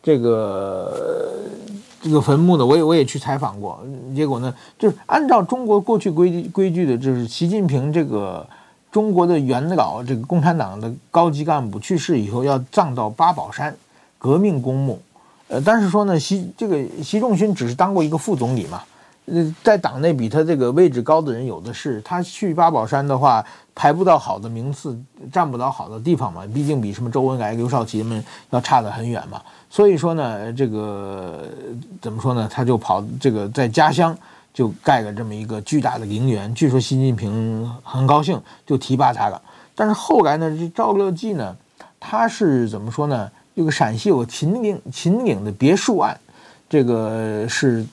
[0.00, 1.28] 这个。
[2.02, 3.78] 这个坟墓呢，我也我也去采访过，
[4.16, 8.48] 结果呢，就是按照中国过去规规矩的，就是习近平这个
[8.90, 13.74] 中国的元老，这个共产党的高级干部去世以后要葬到八宝山
[14.18, 15.00] 革命公墓，
[15.48, 18.82] 呃，但是说呢，习这个习仲勋只是当过一个副总理嘛。
[19.26, 23.44] 呃，在党内比他这个位置高的人有的是，他去八宝山的话，
[23.76, 24.98] 排不到好的名次，
[25.30, 26.42] 占不到好的地方嘛。
[26.52, 29.40] 毕竟比什么周恩来、刘少奇们要差得很远嘛。
[29.68, 31.48] 所以说呢，这个
[32.00, 32.48] 怎么说呢？
[32.50, 34.16] 他就跑这个在家乡
[34.52, 36.54] 就盖了这么一个巨大的陵园。
[36.54, 39.40] 据说习近平很高兴，就提拔他了。
[39.74, 41.56] 但是后来呢，这赵乐际呢，
[41.98, 43.30] 他是怎么说呢？
[43.54, 46.18] 这个陕西有个秦岭秦岭的别墅案，
[46.68, 47.84] 这个是。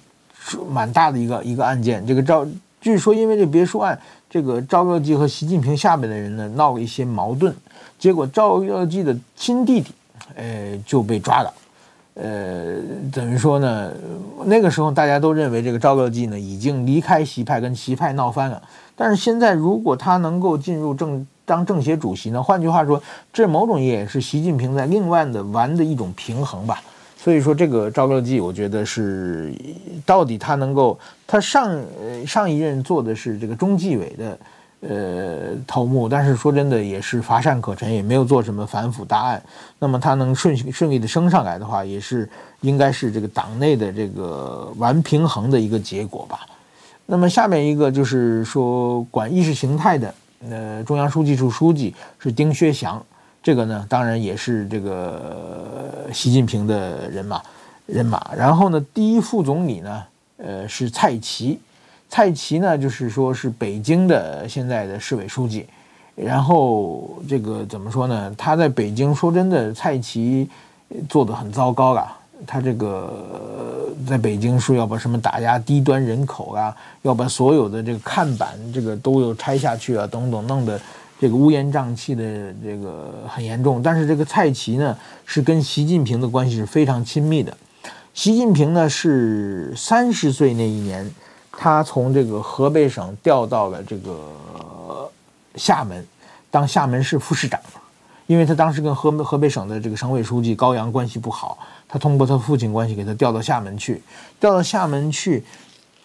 [0.70, 2.48] 蛮大的一个一个案件，这个赵
[2.80, 7.54] 据说因为这别墅案，这个赵乐际和习近平下面的人呢闹了一些矛盾，
[8.00, 9.92] 结果赵乐际的亲弟弟，
[10.36, 11.54] 呃就被抓了，
[12.20, 12.76] 呃
[13.12, 13.92] 等于说呢，
[14.46, 18.62] 那个时候大家都认为这个赵乐际呢已经离开习派，跟习派闹翻了，
[18.96, 23.02] 但是现在如果他能够进入政当政协主席呢，换句话说，
[23.32, 26.82] 这某种也是习近平在另外的玩的一种平衡吧。
[27.20, 29.54] 所以说，这个赵乐际，我觉得是
[30.06, 31.68] 到底他能够，他上
[32.02, 34.38] 呃上一任做的是这个中纪委的
[34.82, 39.42] 呃头目，但是说真的也是乏善可陈，也没有做什么反腐大案。
[39.80, 42.30] 那么他能顺顺利的升上来的话，也是
[42.62, 46.42] 应该是这个党内的这个玩平衡的一个结果吧。
[47.06, 50.14] 那么下面一个就是说管意识形态的
[50.50, 53.04] 呃中央书记处书记是丁薛祥。
[53.42, 57.42] 这个呢，当然也是这个习近平的人马，
[57.86, 58.32] 人马。
[58.36, 60.04] 然后呢，第一副总理呢，
[60.38, 61.60] 呃，是蔡奇。
[62.10, 65.66] 蔡奇呢，就是说是北京的现在的市委书记。
[66.16, 68.34] 然后这个怎么说呢？
[68.38, 70.50] 他在北京，说真的，蔡奇
[71.08, 72.12] 做得很糟糕了。
[72.46, 80.80] 他这个在北京说要把什么打压低端人口啊，要把所有的这个看板这个都有拆下去啊，等等，弄得。
[81.20, 82.24] 这个乌烟瘴气的
[82.64, 87.52] 这个很严重，但是这个蔡奇呢，是跟习近平的关系是非常亲密的。
[88.14, 91.10] 习近平呢是三十岁那一年，
[91.60, 95.12] 他从这个河北省调到了这个
[95.56, 96.06] 厦门，
[96.52, 97.60] 当厦门市副市长，
[98.28, 101.58] 因为他当时跟河河北省的这个省委书记高阳关系不好，
[101.90, 104.04] 他通过他父亲关系给他调到厦门去，
[104.40, 105.44] 调到厦门去，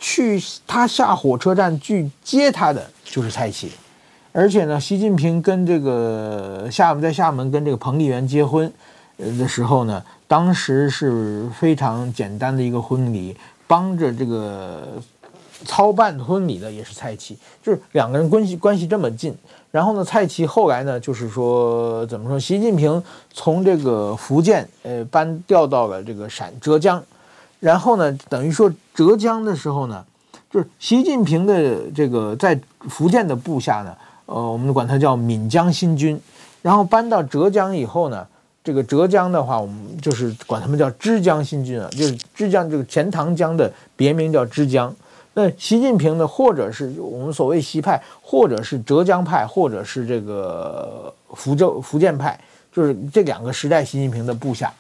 [0.01, 3.71] 去他下火车站去接他的就是蔡奇。
[4.33, 8.73] 而且呢，习近平跟这个厦门在厦门跟这个彭丽媛结婚，
[9.19, 13.37] 呃的时候呢，当时是非常简单的一个婚礼，
[13.67, 14.95] 帮着这个
[15.65, 19.35] 操办婚礼的也是蔡奇，就是两个人关系关系这么近。
[19.71, 27.03] 然后呢，蔡奇后来呢，就是说怎么说，习近平从这个福建呃搬调到了这个陕浙江，
[27.59, 30.05] 然后呢，等于说浙江的时候呢，
[30.51, 33.97] 就是习近平的这个在福建的部下呢。
[34.27, 36.21] 呃，我们管他叫闽江新军，
[36.63, 38.27] 然后搬到浙江以后呢，
[38.63, 44.95] 这个浙江的话，我们就是管他们叫枝江新军啊，就是枝江这个钱塘江的别名叫枝江。
[45.35, 52.39] 那习近平呢，或者是我们所谓习派，或者是浙江派，或者是这个福州福建派，
[52.71, 54.71] 就是这两个时代习近平的部下。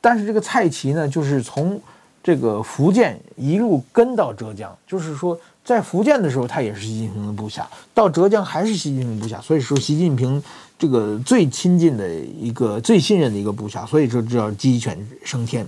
[0.00, 1.78] 但是这个蔡奇呢，就是从
[2.22, 9.38] 这个福建一路跟到浙江，就是说在福建的时候他也是习近平的部下，到浙江还是习近平部下。
[9.42, 10.42] 所以说习近平
[10.78, 15.66] 这个最亲近的一个、最信任的一个部下，所以说这叫鸡犬升天。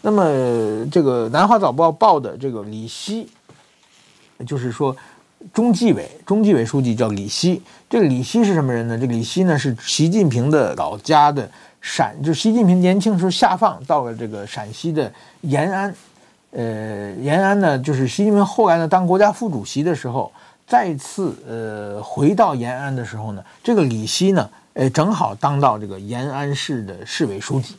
[0.00, 0.24] 那么
[0.90, 3.28] 这个《南华早报》报的这个李希。
[4.46, 4.96] 就是说，
[5.52, 7.62] 中纪委中纪委书记叫李希。
[7.90, 8.98] 这个李希是什么人呢？
[8.98, 11.48] 这个李希呢是习近平的老家的
[11.80, 15.94] 陕，就习近平年轻时候下放到了这个陕西的延安。
[16.50, 20.32] 呃，延安呢，就是习近平后来呢当国家副主席的时候，
[20.66, 27.74] 再次呃回到延安的时候呢，这个李希呢，呃正好当到这个延安市的市委书记。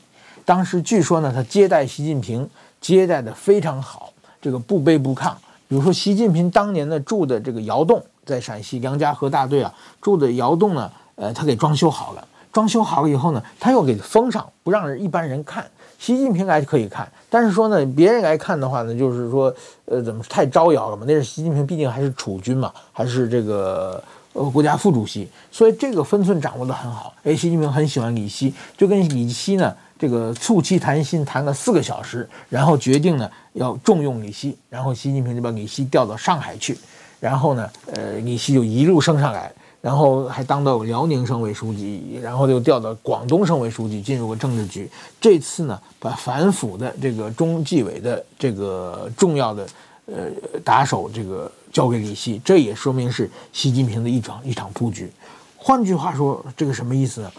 [0.46, 2.48] 当时据说呢，他接待习近平
[2.80, 5.32] 接待得非常好，这个不卑不亢。
[5.70, 12.28] 比如说，习近平当年呢住的这个窑洞，在陕西梁家河大队啊住的窑洞呢，呃，他给装修好了。
[12.52, 15.64] 装修好了以后呢，他又给封上，不让人一般人看。
[16.00, 19.54] 习近平来可以看，但是说呢，别人来看的话呢，就是说，
[19.86, 21.04] 呃，怎么太招摇了嘛？
[21.08, 24.04] 那是习近平，毕竟还是储君嘛，还是这个
[24.34, 27.14] 呃国家副主席，所以这个分寸掌握得很好。
[27.24, 29.72] 哎，习近平很喜欢李希，就跟李希呢。
[30.00, 36.78] 这个促膝谈心谈了四个小时，然后决定呢要重用李希，然后习近平就把李希调到上海去，
[37.20, 44.90] 然后呢，呃，李希就一路升上来，然后还当到辽宁省委书记，然后又调到广东省委书记，进入了政治局。
[45.20, 49.68] 这次呢，把反腐的这个中纪委的这个重要的
[50.06, 50.16] 呃
[50.64, 55.12] 打手这个交给李希，这也说明是习近平的一场一场布局。
[55.58, 57.30] 换句话说，这个什么意思呢？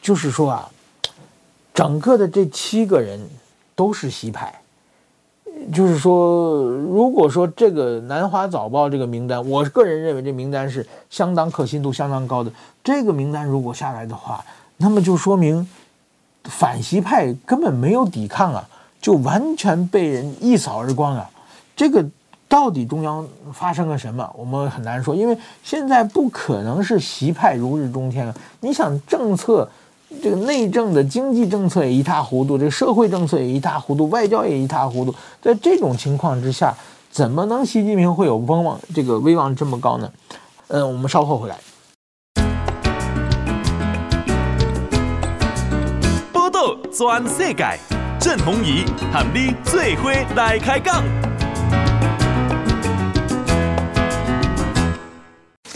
[0.00, 0.70] 就是说啊。
[1.74, 3.20] 整个的这七个人
[3.74, 4.54] 都是习派，
[5.72, 12.52] 就是说，如果说这个《南华早报》这个名单，我个人认为这名单是相当可信度相当高的。
[12.84, 14.44] 这个名单如果下来的话，
[14.76, 15.68] 那么就说明
[16.44, 18.68] 反习派根本没有抵抗啊，
[19.00, 21.28] 就完全被人一扫而光啊。
[21.74, 22.06] 这个
[22.48, 28.34] 到底中央发生了什么，我们很难说，因为现在不可能是习派如日中天啊。
[28.60, 29.68] 你想政策。
[30.22, 35.14] 这个内政的经济政策也一塌糊涂，这个社会政策也一塌糊涂，外交也一塌糊涂。
[35.42, 36.74] 在这种情况之下，
[37.10, 38.78] 怎么能习近平会有威望？
[38.94, 40.10] 这个威望这么高呢？
[40.68, 41.56] 嗯，我们稍后回来。
[46.32, 47.78] 报道全世界，
[48.18, 51.04] 郑鸿仪喊你最伙来开讲。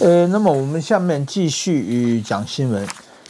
[0.01, 2.87] 呃，那么我们下面继续讲新闻。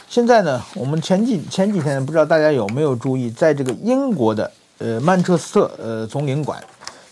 [0.09, 6.59] 现在呢，我们前几前几天不知道大家有没有注意，在这个英国的呃曼彻斯特呃总领馆，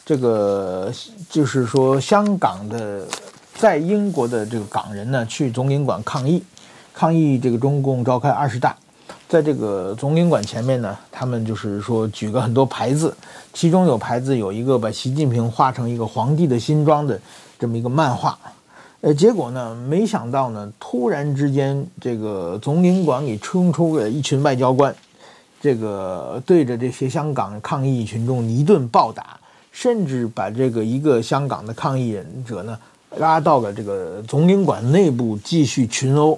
[0.04, 0.92] 这个
[1.30, 3.06] 就是说香港的
[3.54, 6.44] 在英国的这个港人呢，去总领馆抗议，
[6.92, 8.76] 抗议这个中共召开二十大，
[9.30, 13.16] 在这个总领馆前面呢，他们就是说举个很多牌子，
[13.54, 17.22] 其中有牌子有一个把习近平画成一个皇帝的新装的
[17.60, 18.36] 这么一个漫画。
[19.08, 24.94] 呃，结果呢，没想到呢，突然之间，这个总领馆里冲出了一群外交官，
[25.62, 29.40] 这个对着这些香港抗议群众一顿暴打，
[29.72, 32.78] 甚至把这个一个香港的抗议者呢
[33.16, 36.38] 拉到了这个总领馆内部继续群殴。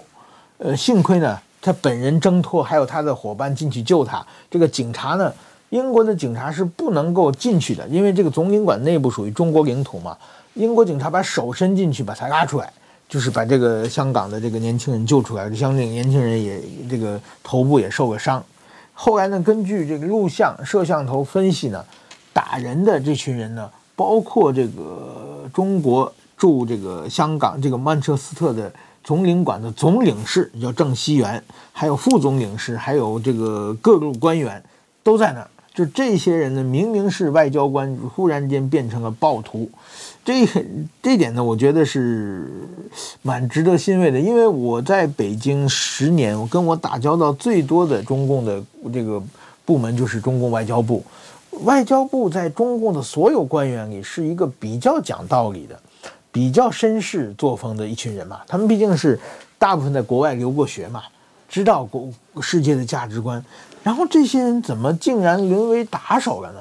[0.60, 4.24] 呃，幸亏呢，他本人挣脱，还有他的伙伴进去救他。
[4.52, 5.34] 这个警察呢，
[5.70, 10.16] 英国的警察是不能够进去的，因为这个总领馆内部属于中国领土嘛。
[10.60, 12.70] 英国警察把手伸进去，把他拉出来，
[13.08, 15.50] 就是把这个香港的这个年轻人救出来。
[15.50, 18.44] 这香港年轻人也这个头部也受了伤。
[18.94, 21.82] 后来呢，根据这个录像摄像头分析呢，
[22.34, 28.70] 打人的这群人呢，包括这个中国驻这个香港这个曼彻斯特的
[29.02, 31.42] 总领馆的总领事叫郑熙元，
[31.72, 34.62] 还有副总领事，还有这个各路官员
[35.04, 35.50] 都在那儿。
[35.74, 39.70] 就这些人呢，明明是外交官，忽然间变成了暴徒。
[40.30, 40.46] 这
[41.02, 42.48] 这点呢，我觉得是
[43.24, 48.64] 蛮值得欣慰的，因为我在北京十年，我跟我打交道最多的中共的
[48.94, 49.20] 这个
[49.66, 51.04] 部门就是中共外交部。
[51.64, 55.80] 外交部在中共的所有官员里是一个比较讲道理的、
[56.32, 58.42] 比较绅士作风的一群人嘛。
[58.48, 59.20] 他们毕竟是
[59.58, 61.02] 大部分在国外留过学嘛，
[61.50, 62.08] 知道国
[62.40, 63.44] 世界的价值观。
[63.82, 66.60] 然后这些人怎么竟然沦为打手了呢？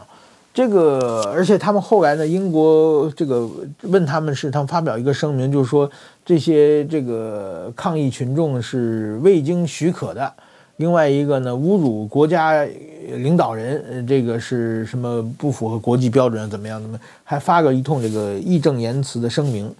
[0.58, 3.48] 这个，而且他们后来呢，英国这个
[3.82, 5.88] 问他们是，他们发表一个声明，就是说
[6.24, 10.32] 这些这个抗议群众是未经许可的，
[10.78, 12.66] 另外一个呢，侮辱国家
[13.08, 16.50] 领导人，这个是什么不符合国际标准？
[16.50, 16.82] 怎么样？
[16.82, 19.72] 怎么还发个一通这个义正言辞的声明？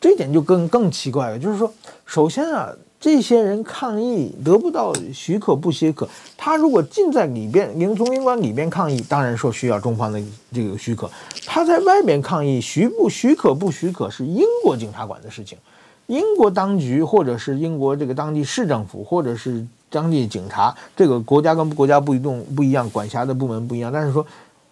[0.00, 1.38] 这一点就更更奇怪了。
[1.38, 1.70] 就是说，
[2.06, 2.72] 首先啊，
[3.02, 10.22] 这些人抗议得不到许可不许可，他如果进在里边，领从领馆里边抗议，当然说需要中方的
[10.54, 11.08] 这个许可；
[11.44, 15.58] 他在外边抗议，许不许可不许可是英国警察管的事情。
[16.06, 23.90] 英国当局，或者是英国这个当地市政府，或者是当地警察，这个国家跟国家不一动不一样，管辖的部门不一样。
[23.92, 24.24] 但是说，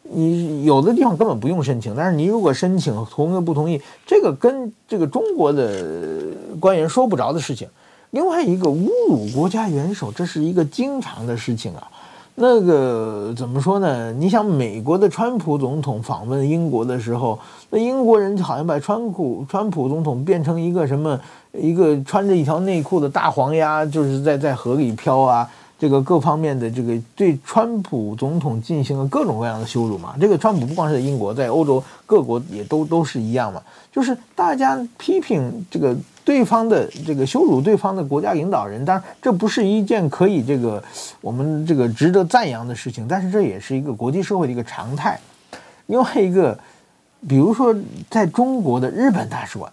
[0.05, 5.85] 你有的地方根本不用申请，但是你如果申请同意不同意，这个跟这个中国的
[6.61, 7.67] 官员说不着的事情。
[8.11, 11.89] 另外一个侮辱国家元首，这是一个经常的事情啊。
[12.35, 14.13] 那个怎么说呢？
[14.15, 17.39] 你想，美国的川普总统访问英国的时候，
[17.69, 21.21] 那英国人好像把川普川普总统变成一个什么
[21.53, 25.49] 一个穿着一条内裤的大黄鸭，就是在在河里漂啊。
[25.79, 30.15] 这个各方面的这个对川普总统进行了各种各样的羞辱嘛。
[30.21, 33.63] 这个川普不光是在英国，在欧洲各国也都都是一样嘛。
[33.93, 35.95] 就是大家批评这个。
[36.23, 40.83] 对方的这个羞辱对方的国家领导人，当然这不是一件可以这个
[41.21, 45.19] 我们这个值得赞扬的事情，但是这也是一个国际社会的一个常态。
[45.87, 46.57] 另外一个，
[47.27, 47.75] 比如说
[48.09, 49.73] 在中国的日本大使馆，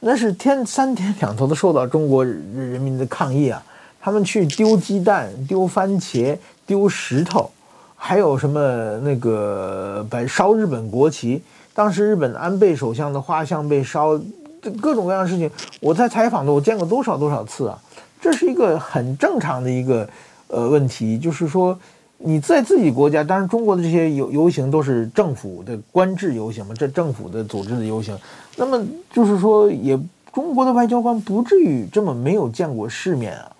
[0.00, 3.62] 那是天三天两头的受到中国人民的抗议啊，
[4.00, 6.36] 他们去丢鸡蛋、丢番茄、
[6.66, 7.50] 丢石头，
[7.94, 11.42] 还有什么那个把烧日本国旗，
[11.74, 14.18] 当时日本安倍首相的画像被烧。
[14.62, 15.50] 这各种各样的事情，
[15.80, 17.76] 我在采访的我见过多少多少次啊！
[18.20, 20.08] 这是一个很正常的一个
[20.46, 21.76] 呃问题，就是说
[22.18, 28.16] 你在自己国家，当然中国的这些游游行都是政府的官制游行嘛，这政府的组织的游行，
[28.56, 28.80] 那么
[29.12, 29.98] 就是说也
[30.32, 33.50] 中国的外交官不至于这么没有见过世面啊。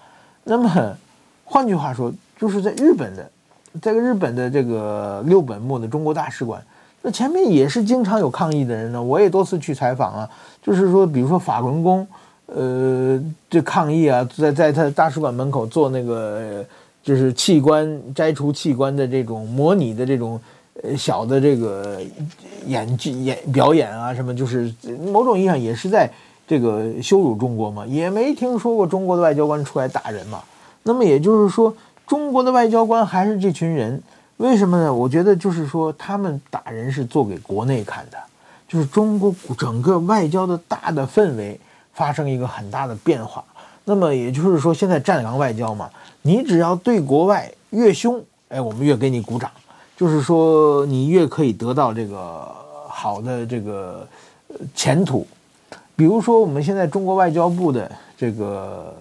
[0.45, 0.97] 那么
[1.45, 3.29] 换句话说，就是在日本的，
[3.83, 6.65] 在日本的这个六本木的中国大使馆。
[7.05, 10.31] 那前面也是经常有抗议的人呢，我也多次去采访啊，
[10.63, 12.07] 就是说，比如说法轮功，
[12.47, 16.65] 呃，这抗议啊，在在他大使馆门口做那个，
[17.03, 20.41] 就是器官摘除器官的这种模拟的这种，
[20.81, 22.01] 呃，小的这个
[22.67, 24.73] 演剧演表演啊，什么，就是
[25.13, 26.09] 某种意义上也是在
[26.47, 30.41] 这个羞辱中国嘛，也没听说过中国的外交官出来打人嘛，
[30.85, 31.75] 那么也就是说，
[32.07, 34.01] 中国的外交官还是这群人。
[34.43, 34.93] 为什么呢？
[34.93, 38.19] 我觉得就是说，他们打人是做给国内看的，
[38.67, 41.61] 就是中国整个外交的大的氛围
[41.95, 43.45] 发生一个很大的变化。
[43.85, 45.89] 那么也就是说，现在战狼外交嘛，
[46.23, 49.49] 你只要对国外越凶，哎，我们越给你鼓掌，
[49.97, 52.53] 就是说你越可以得到这个
[52.89, 54.05] 好的这个
[54.75, 55.25] 前途。
[55.95, 57.89] 比如说，我们现在中国外交部的
[58.19, 58.93] 这个。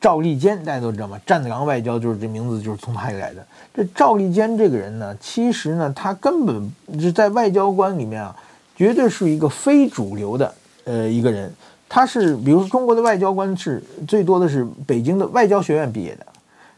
[0.00, 1.20] 赵立坚，大家都知道吗？
[1.26, 3.44] 战狼外交就是这名字，就是从他里来的。
[3.74, 8.36] 这赵立坚这个人呢，其实呢，他根本是在外交官里面啊，
[8.76, 11.52] 绝对是一个非主流的呃一个人。
[11.88, 16.26] 他是，比如说中国的外交官是最多的是北京的外交学院毕业的，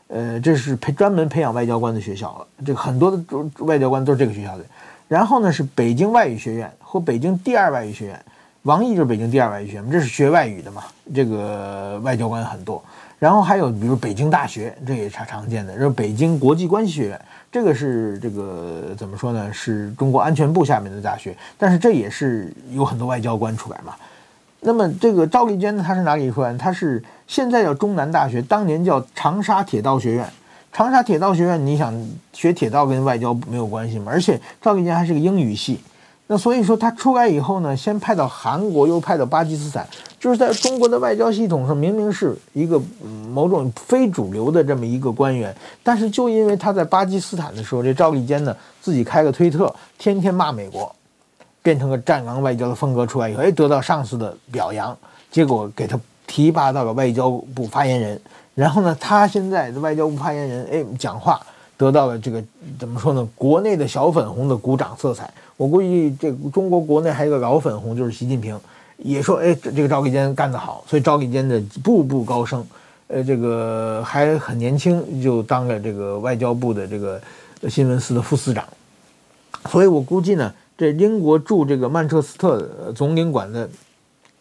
[0.08, 2.46] 呃，这是培专门培养外交官的学校了。
[2.64, 3.22] 这个很多的
[3.58, 4.64] 外交官都是这个学校的。
[5.08, 8.24] 然后呢，是北京外语学院和北京第二外语学院。
[8.62, 10.84] 王毅就是北京第二外语学院，这是学外语的嘛。
[11.14, 12.80] 这个外交官很多。
[13.20, 15.76] 然后还有，比如北京大学，这也是常见的。
[15.76, 17.20] 然后北京国际关系学院，
[17.52, 19.52] 这个是这个怎么说呢？
[19.52, 23.94] 是中国安全部下面的大学，但是这也是有很多外交官出来嘛。
[24.60, 26.56] 那么这个赵立坚呢，他是哪里出来？
[26.56, 30.26] 他是现在叫中南大学，当年叫长沙铁道学院。
[30.72, 31.94] 长沙铁道学院，你想
[32.32, 34.10] 学铁道跟外交没有关系吗？
[34.10, 35.78] 而且赵立坚还是个英语系。
[36.32, 39.84] 那所以说他出来以后呢，先派到韩国，又派到巴基斯坦，
[40.16, 42.80] 就是在中国的外交系统上，明明是一个
[43.32, 45.52] 某种非主流的这么一个官员，
[45.82, 50.94] 但是就因为他在巴基斯坦的时候，这赵立坚呢自己开个推特，天天骂美国，
[51.62, 54.96] 变成个战狼外交的风格出来以后，哎，得到上司的表扬，
[55.32, 58.20] 结果给他提拔到了外交部发言人，
[58.54, 61.40] 然后呢，他现在的外交部发言人，哎，讲话。
[61.80, 62.44] 得到了这个
[62.78, 63.26] 怎么说呢？
[63.34, 65.32] 国内的小粉红的鼓掌色彩。
[65.56, 68.60] 我估计这中国国内还有个老粉红，就是习近平，
[68.98, 70.84] 也说哎，这个赵立坚干得好。
[70.86, 72.62] 所以赵立坚的步步高升，
[73.06, 77.18] 呃，这个还很年轻就当了这个外交部的这个
[77.70, 78.62] 新闻司的副司长。
[79.70, 83.66] 所以我估计呢，这英国驻这个曼彻斯特总领馆的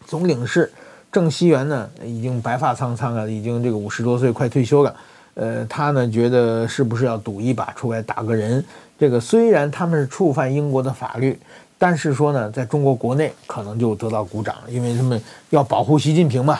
[0.05, 0.69] 总领事
[1.09, 4.93] 郑熙元呢，已经白发苍苍了，已经这个五十多岁，快退休了。
[5.39, 8.63] 呃，他呢觉得是不是要赌一把出来打个人？
[8.99, 11.39] 这个虽然他们是触犯英国的法律，
[11.77, 16.59] 但是说呢，在中国国内可能就得到鼓掌，因为他们要保护习近平嘛。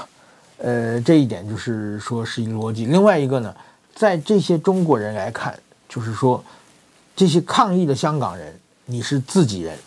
[0.60, 2.86] 呃，这一点就是说是一个逻辑。
[2.86, 3.54] 另外一个呢，
[3.94, 5.54] 在这些中国人来看，
[5.90, 6.42] 就是说，
[7.18, 9.78] 这些抗议的香港人，你是自己人，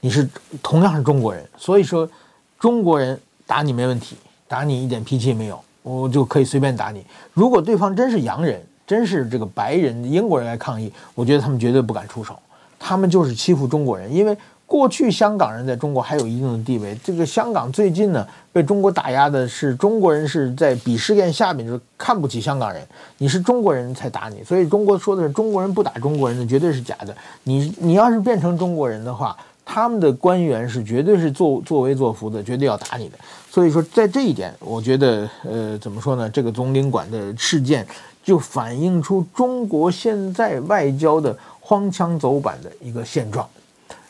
[0.00, 0.28] 你是
[0.60, 2.10] 同样是中国人，所以说，
[2.58, 4.16] 中国人打你没问题，
[4.48, 7.04] 打你一点脾气也没有，我就可以随便打你。
[7.32, 12.38] 如果对方真是洋人，真是这个白人英国人来抗议，我觉得他们绝对不敢出手，
[12.78, 14.36] 他们就是欺负中国人，因为。
[14.70, 16.96] 过去香港人在中国还有一定的地位。
[17.02, 22.80] 这个香港最近呢，被中国打压的是中国人是在鄙视链下面，就是看不起香港人。
[23.18, 27.12] 你是中国人才打你，所以中国说的是中国人不打中国人的绝对是假的。
[27.42, 33.18] 你你要是变成中国人的话，他们的官员是绝对是作作威作福的，绝对要打你的。
[33.50, 36.30] 所以说在这一点，我觉得呃怎么说呢？
[36.30, 37.84] 这个总领馆的事件
[38.22, 43.44] 就反映出中国现在外交的荒腔走板的一个现状。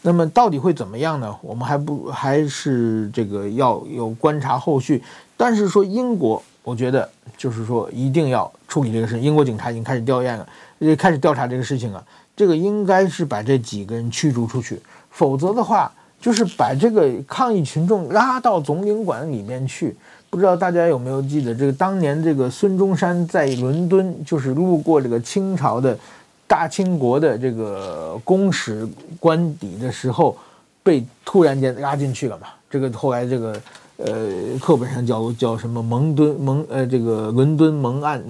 [0.03, 1.35] 那么到底会怎么样呢？
[1.41, 5.03] 我们还不还是这个要有观察后续。
[5.39, 9.19] 但是说英国，我觉得就是说一定要处理这个事。
[9.19, 10.47] 英国警察已经开始调研了，
[10.81, 12.05] 也开始调查这个事情了。
[12.37, 14.79] 这个应该是把这几个人驱逐出去，
[15.11, 19.97] 否则的话就是把这个抗议群众拉到总领馆里面去。
[20.29, 25.99] 不知道大家有没有记得，这个当年这个孙中山在伦敦就是路过这个清朝的。
[26.47, 28.85] 大清国的这个公使
[29.21, 30.37] 官邸的时候，
[30.83, 32.49] 被突然间拉进去了嘛？
[32.69, 33.61] 这个后来这个
[33.99, 34.29] 呃
[34.61, 38.21] 课本上叫叫什么蒙敦蒙呃这个伦敦蒙案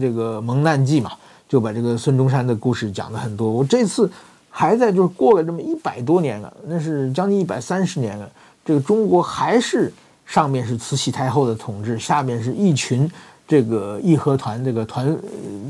[0.00, 1.12] 这个蒙难记嘛，
[1.48, 3.48] 就把这个孙中山的故事讲了很多。
[3.48, 4.10] 我这次
[4.58, 8.28] 还在就是过了这么一百多年了，那是将近一百三十年了，
[8.64, 9.92] 这个中国还是
[10.26, 13.08] 上面是慈禧太后的统治，下面是一群
[13.46, 15.16] 这个义和团这个团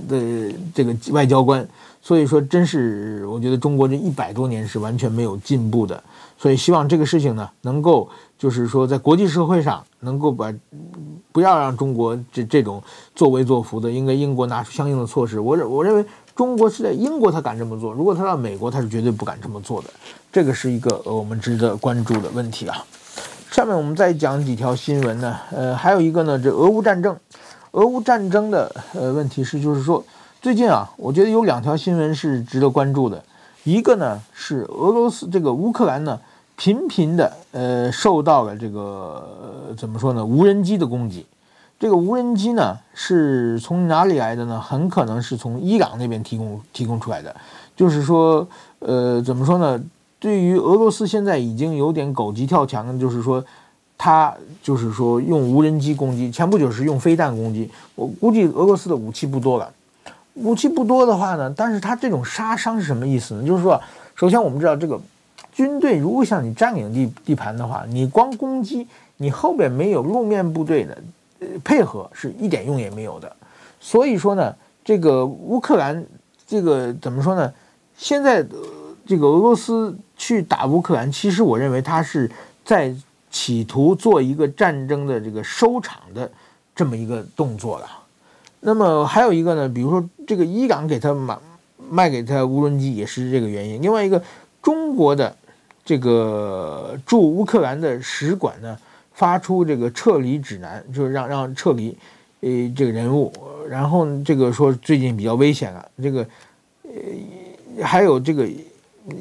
[0.09, 1.69] 的这个外交官。
[2.01, 6.03] 所以说，真是我觉得中国这一百多年是完全没有进步的。
[6.39, 8.09] 所以希望这个事情呢，能够
[8.39, 10.51] 就是说在国际社会上能够把
[11.31, 12.83] 不要让中国这这种
[13.15, 15.39] 作威作福的，应该英国拿出相应的措施。
[15.39, 16.03] 我认我认为
[16.39, 19.89] 中国是在英国他敢这么做，如果他到美国他是绝对不敢这么做的。
[20.31, 22.87] 这个是一个我们值得关注的问题啊。
[23.51, 27.19] 下面我们再讲几条新闻呢，呃，还有一个呢，这俄乌战争，
[27.73, 30.05] 俄乌战争的呃问题是就是说。
[30.41, 33.21] 最近啊，我觉得有两条新闻是值得关注的。
[33.65, 36.21] 一个呢是俄罗斯这个乌克兰呢
[36.57, 41.27] 频频的呃受到了这个、怎么说呢无人机的攻击。
[41.79, 44.61] 这个无人机呢是从哪里来的呢？
[44.61, 47.35] 很可能是从伊朗那边提供提供出来的。
[47.77, 48.47] 就是说
[48.81, 49.81] 呃怎么说呢？
[50.19, 53.45] 对于俄罗斯现在已经有点狗急跳墙，就是说
[53.97, 57.71] 他就是说用无人机攻击，前不久是用飞弹攻击。
[57.95, 59.73] 我估计俄罗斯的武器不多了。
[60.35, 63.47] 武器不多的话呢，但是他这种杀伤是什么意思呢？
[63.47, 63.81] 就是说，
[64.17, 65.01] 首先我们知道这个
[65.53, 70.99] 军队如果像你占领地地盘的话，你光攻击，你后边没有路面部队的
[71.65, 73.35] 配合，是一点用也没有的。
[73.81, 76.05] 所以说呢，这个乌克兰
[76.47, 77.53] 这个怎么说呢？
[77.97, 78.45] 现在
[79.07, 82.31] 这个俄罗斯去打乌克兰，其实我认为他是
[82.65, 82.95] 在
[83.31, 86.31] 企图做一个战争的这个收场的
[86.75, 87.87] 这么一个动作了。
[88.61, 91.39] 那么还有一个呢，比如说这个伊朗给他买
[91.91, 93.81] 卖给他无人机也是这个原因。
[93.81, 94.23] 另外一个，
[94.61, 95.35] 中国的
[95.85, 98.79] 这个驻乌克兰的使馆呢，
[99.19, 101.97] 发出这个撤离指南，就是让让撤离，
[102.41, 103.33] 呃，这个人物。
[103.69, 106.27] 然后这个说最近比较危险啊，这个
[106.85, 108.49] 呃，还有这个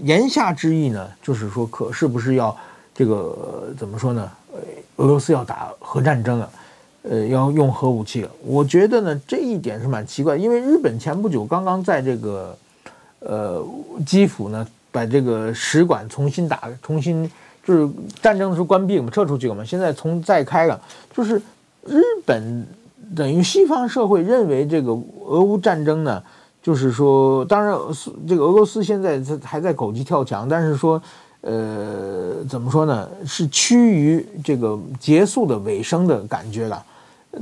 [0.04, 2.56] 言下之意呢，就是说可是不是要
[2.94, 4.32] 这个怎么说呢？
[4.98, 6.50] 俄罗斯要打核战争了？
[7.10, 12.58] 呃，要用核武器了，我觉得呢，这一点是蛮奇怪，因为日本前不久刚刚在这个，
[13.20, 13.66] 呃，
[14.06, 17.30] 基辅呢，把这个使馆重新打，重新
[17.68, 17.90] 就是
[18.22, 20.80] 战争的时候关闭我们，撤出去了嘛，现在从再开了，
[21.14, 21.36] 就是
[21.86, 22.66] 日本
[23.14, 24.98] 等于西方社会认为这个
[25.28, 26.24] 俄乌战争呢，
[26.64, 27.78] 就是说，当然
[28.26, 31.02] 这个俄罗斯现在还在狗急跳墙，但是说。
[31.42, 33.08] 呃，怎么说呢？
[33.26, 36.84] 是趋于这个结束的尾声的感觉了。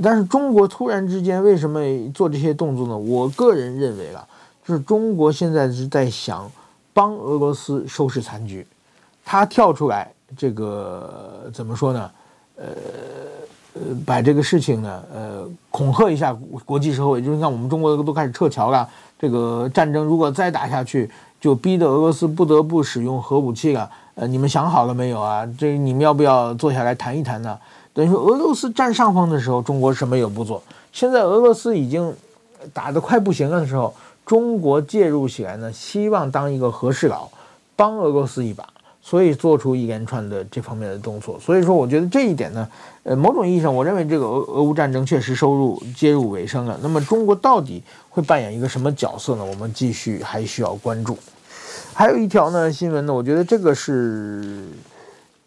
[0.04, 1.80] 但是中国突然之间为什么
[2.14, 2.96] 做这些动作呢？
[2.96, 4.28] 我个人认为啊，
[4.68, 6.52] 就是中国现在是在想
[6.94, 8.68] 帮俄罗斯收拾残局。
[9.24, 12.12] 他跳出来，这个怎么说呢？
[12.58, 12.68] 呃，
[14.06, 18.88] 把这个事情呢，呃，恐吓一下国际社会，就是像我们中国都开始撤侨了。
[19.20, 21.10] 这个战争如果再打下去，
[21.42, 23.90] 就逼得俄罗斯不得不使用核武器了。
[24.16, 25.46] 呃，你们想好了没有啊？
[25.58, 27.58] 这你们要不要坐下来谈一谈呢？
[27.94, 30.62] 等于说俄罗斯占上风的时候，中国什么也不做。
[30.94, 32.14] 现在俄罗斯已经
[32.74, 33.94] 打得快不行了的时候，
[34.26, 37.28] 中国介入起来呢，希望当一个和事佬，
[37.76, 38.66] 帮俄罗斯一把。
[39.08, 41.40] 所以做出一连串的这方面的动作。
[41.40, 42.68] 所以说，我觉得这一点呢，
[43.04, 46.80] 呃，某种意义上，我认为这个俄俄乌战争确实收入接入尾声了。
[46.82, 49.46] 那么中国到底会扮演一个什么角色呢？
[49.46, 51.16] 我们继续还需要关注。
[51.94, 54.66] 还有一条呢新闻呢，我觉得这个是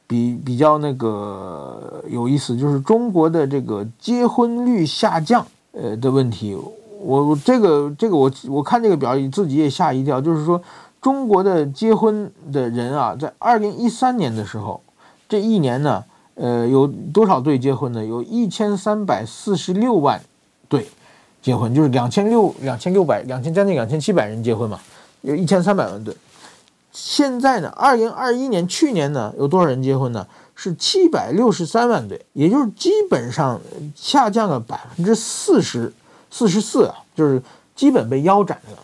[0.06, 6.56] 比比较那个有意思，就是中国的这个结婚率下降呃的问题。
[7.00, 10.60] 我这个这个我我看这个表你自己也吓一跳，就是说
[11.00, 14.80] 中国的结婚的人啊，在二零一三年的时候，
[15.28, 18.04] 这一年呢，呃，有多少对结婚呢？
[18.04, 20.20] 有一千三百四十六万
[20.68, 20.88] 对
[21.40, 24.80] 结婚，就是两千六两千六百两千将近两千七百人结婚嘛，
[25.22, 26.16] 有一千三百万对。
[26.92, 30.26] 现在呢，二零二一年去年呢，有多少人结婚呢？
[30.56, 33.60] 是七百六十三万对，也就是基本上
[33.94, 35.92] 下降了百分之四十。
[36.30, 37.42] 四十四啊，就是
[37.74, 38.78] 基本被腰斩了。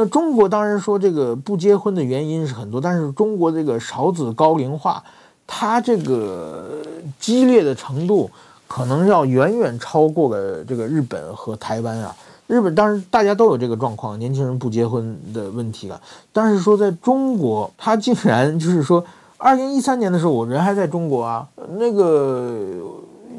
[0.00, 5.04] 那中国当然说这个不结婚的原因是很多，但是中国这个少子高龄化，
[5.46, 6.78] 它这个
[7.18, 8.30] 激烈的程度
[8.66, 12.16] 可能要远远超过了这个日本和台湾啊。
[12.46, 16.00] 日本当然大家都有这个状况，年轻人不结婚的问题了。
[16.32, 19.04] 但是说在中国，它竟然就是说，
[19.36, 21.46] 二零一三年的时候，我人还在中国啊，
[21.76, 22.74] 那个。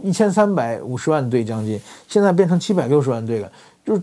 [0.03, 3.51] 一千三百五十万对将近，现在变成七百六十万对了，
[3.85, 4.01] 就是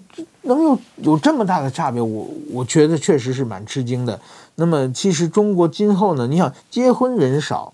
[0.48, 4.18] 能有有这么大的差别，我我觉得确实是蛮吃惊的。
[4.56, 7.72] 那么其实中国今后呢，你想结婚人少，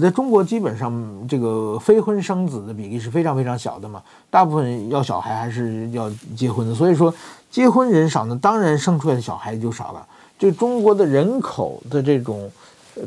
[0.00, 0.92] 在中国基本上
[1.28, 7.14] 这个非婚生子的比例是非常非常小的嘛，大部分要小孩还是要结婚的，所以说
[7.50, 10.06] 结婚人少呢，当然生出来的小孩就少了。
[10.38, 12.50] 就中国的人口的这种。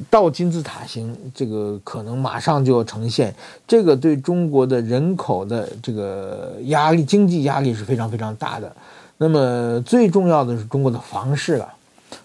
[0.10, 3.34] 倒金字塔型，这个可能马上就要呈现，
[3.66, 8.76] 这个对中国的人口的这个压力，经济压力是非常非常大的。
[9.18, 11.68] 那么最重要的是中国的房市了，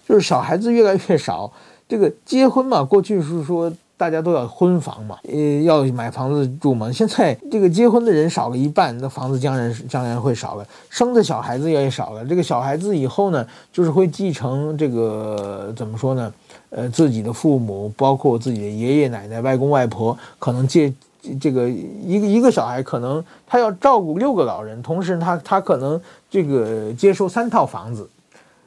[0.07, 1.51] 就是小孩子越来越少，
[1.87, 6.91] 这个结婚嘛，过去是说大家都要婚房嘛，呃，要买房子住嘛。
[6.91, 12.25] 现在这个结婚的人少了一半，那房子将然将然会少了，生的小孩子也少了。
[12.25, 16.33] 这个小孩子以后呢，就是会继承这个怎么说呢？
[16.69, 20.91] 呃，自己的父母，包括自己的爷爷奶奶、外公外婆，可能借
[21.39, 25.99] 这个一个一个小孩，可能他要照顾六个老人，同时他他可能
[26.29, 28.09] 这个接收三套房子。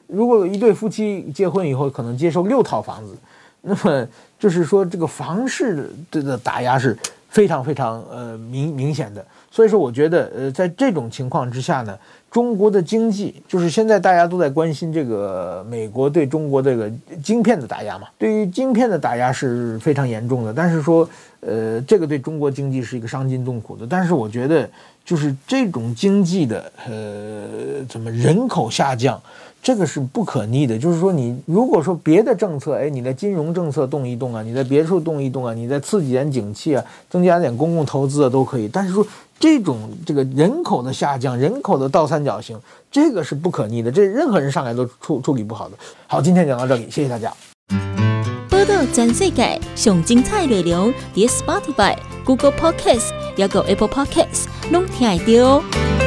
[0.07, 3.15] 如果一对夫妻结婚以后，可能接收六套房子，
[3.61, 4.07] 那么
[4.39, 6.97] 就是说这个房市的的打压是
[7.29, 9.25] 非常非常呃明明显的。
[9.51, 11.97] 所以说，我觉得呃，在这种情况之下呢。
[12.29, 16.91] 中国的经济就是现在大家都在关心这个美国对中国这个
[17.23, 20.53] 晶片的打压嘛，对于晶片的打压是非常严重的。
[20.53, 21.09] 但是说，
[21.39, 23.87] 呃，这个对中国经济是一个伤筋动骨的。
[23.89, 24.69] 但是我觉得，
[25.05, 29.19] 就是这种经济的呃，怎么人口下降，
[29.63, 30.77] 这个是不可逆的。
[30.77, 38.67] 就是说，你如果说别的政策，哎，你的金融政策动一动啊，你在别处动一动啊，你在刺激点景气啊，增加点公共投资啊，都可以。
[38.67, 39.07] 但是说。
[39.39, 42.59] 这种这个人口的下降，人口的倒三角形，
[42.91, 45.77] 这个是不可逆的，这任何人上来都处处理不好的。
[46.07, 47.31] 好，今天讲到这里，谢谢大家。
[48.49, 56.06] 波道全世界上精彩内容，伫 Spotify、Google Podcasts，还有 Apple Podcasts，拢听得到。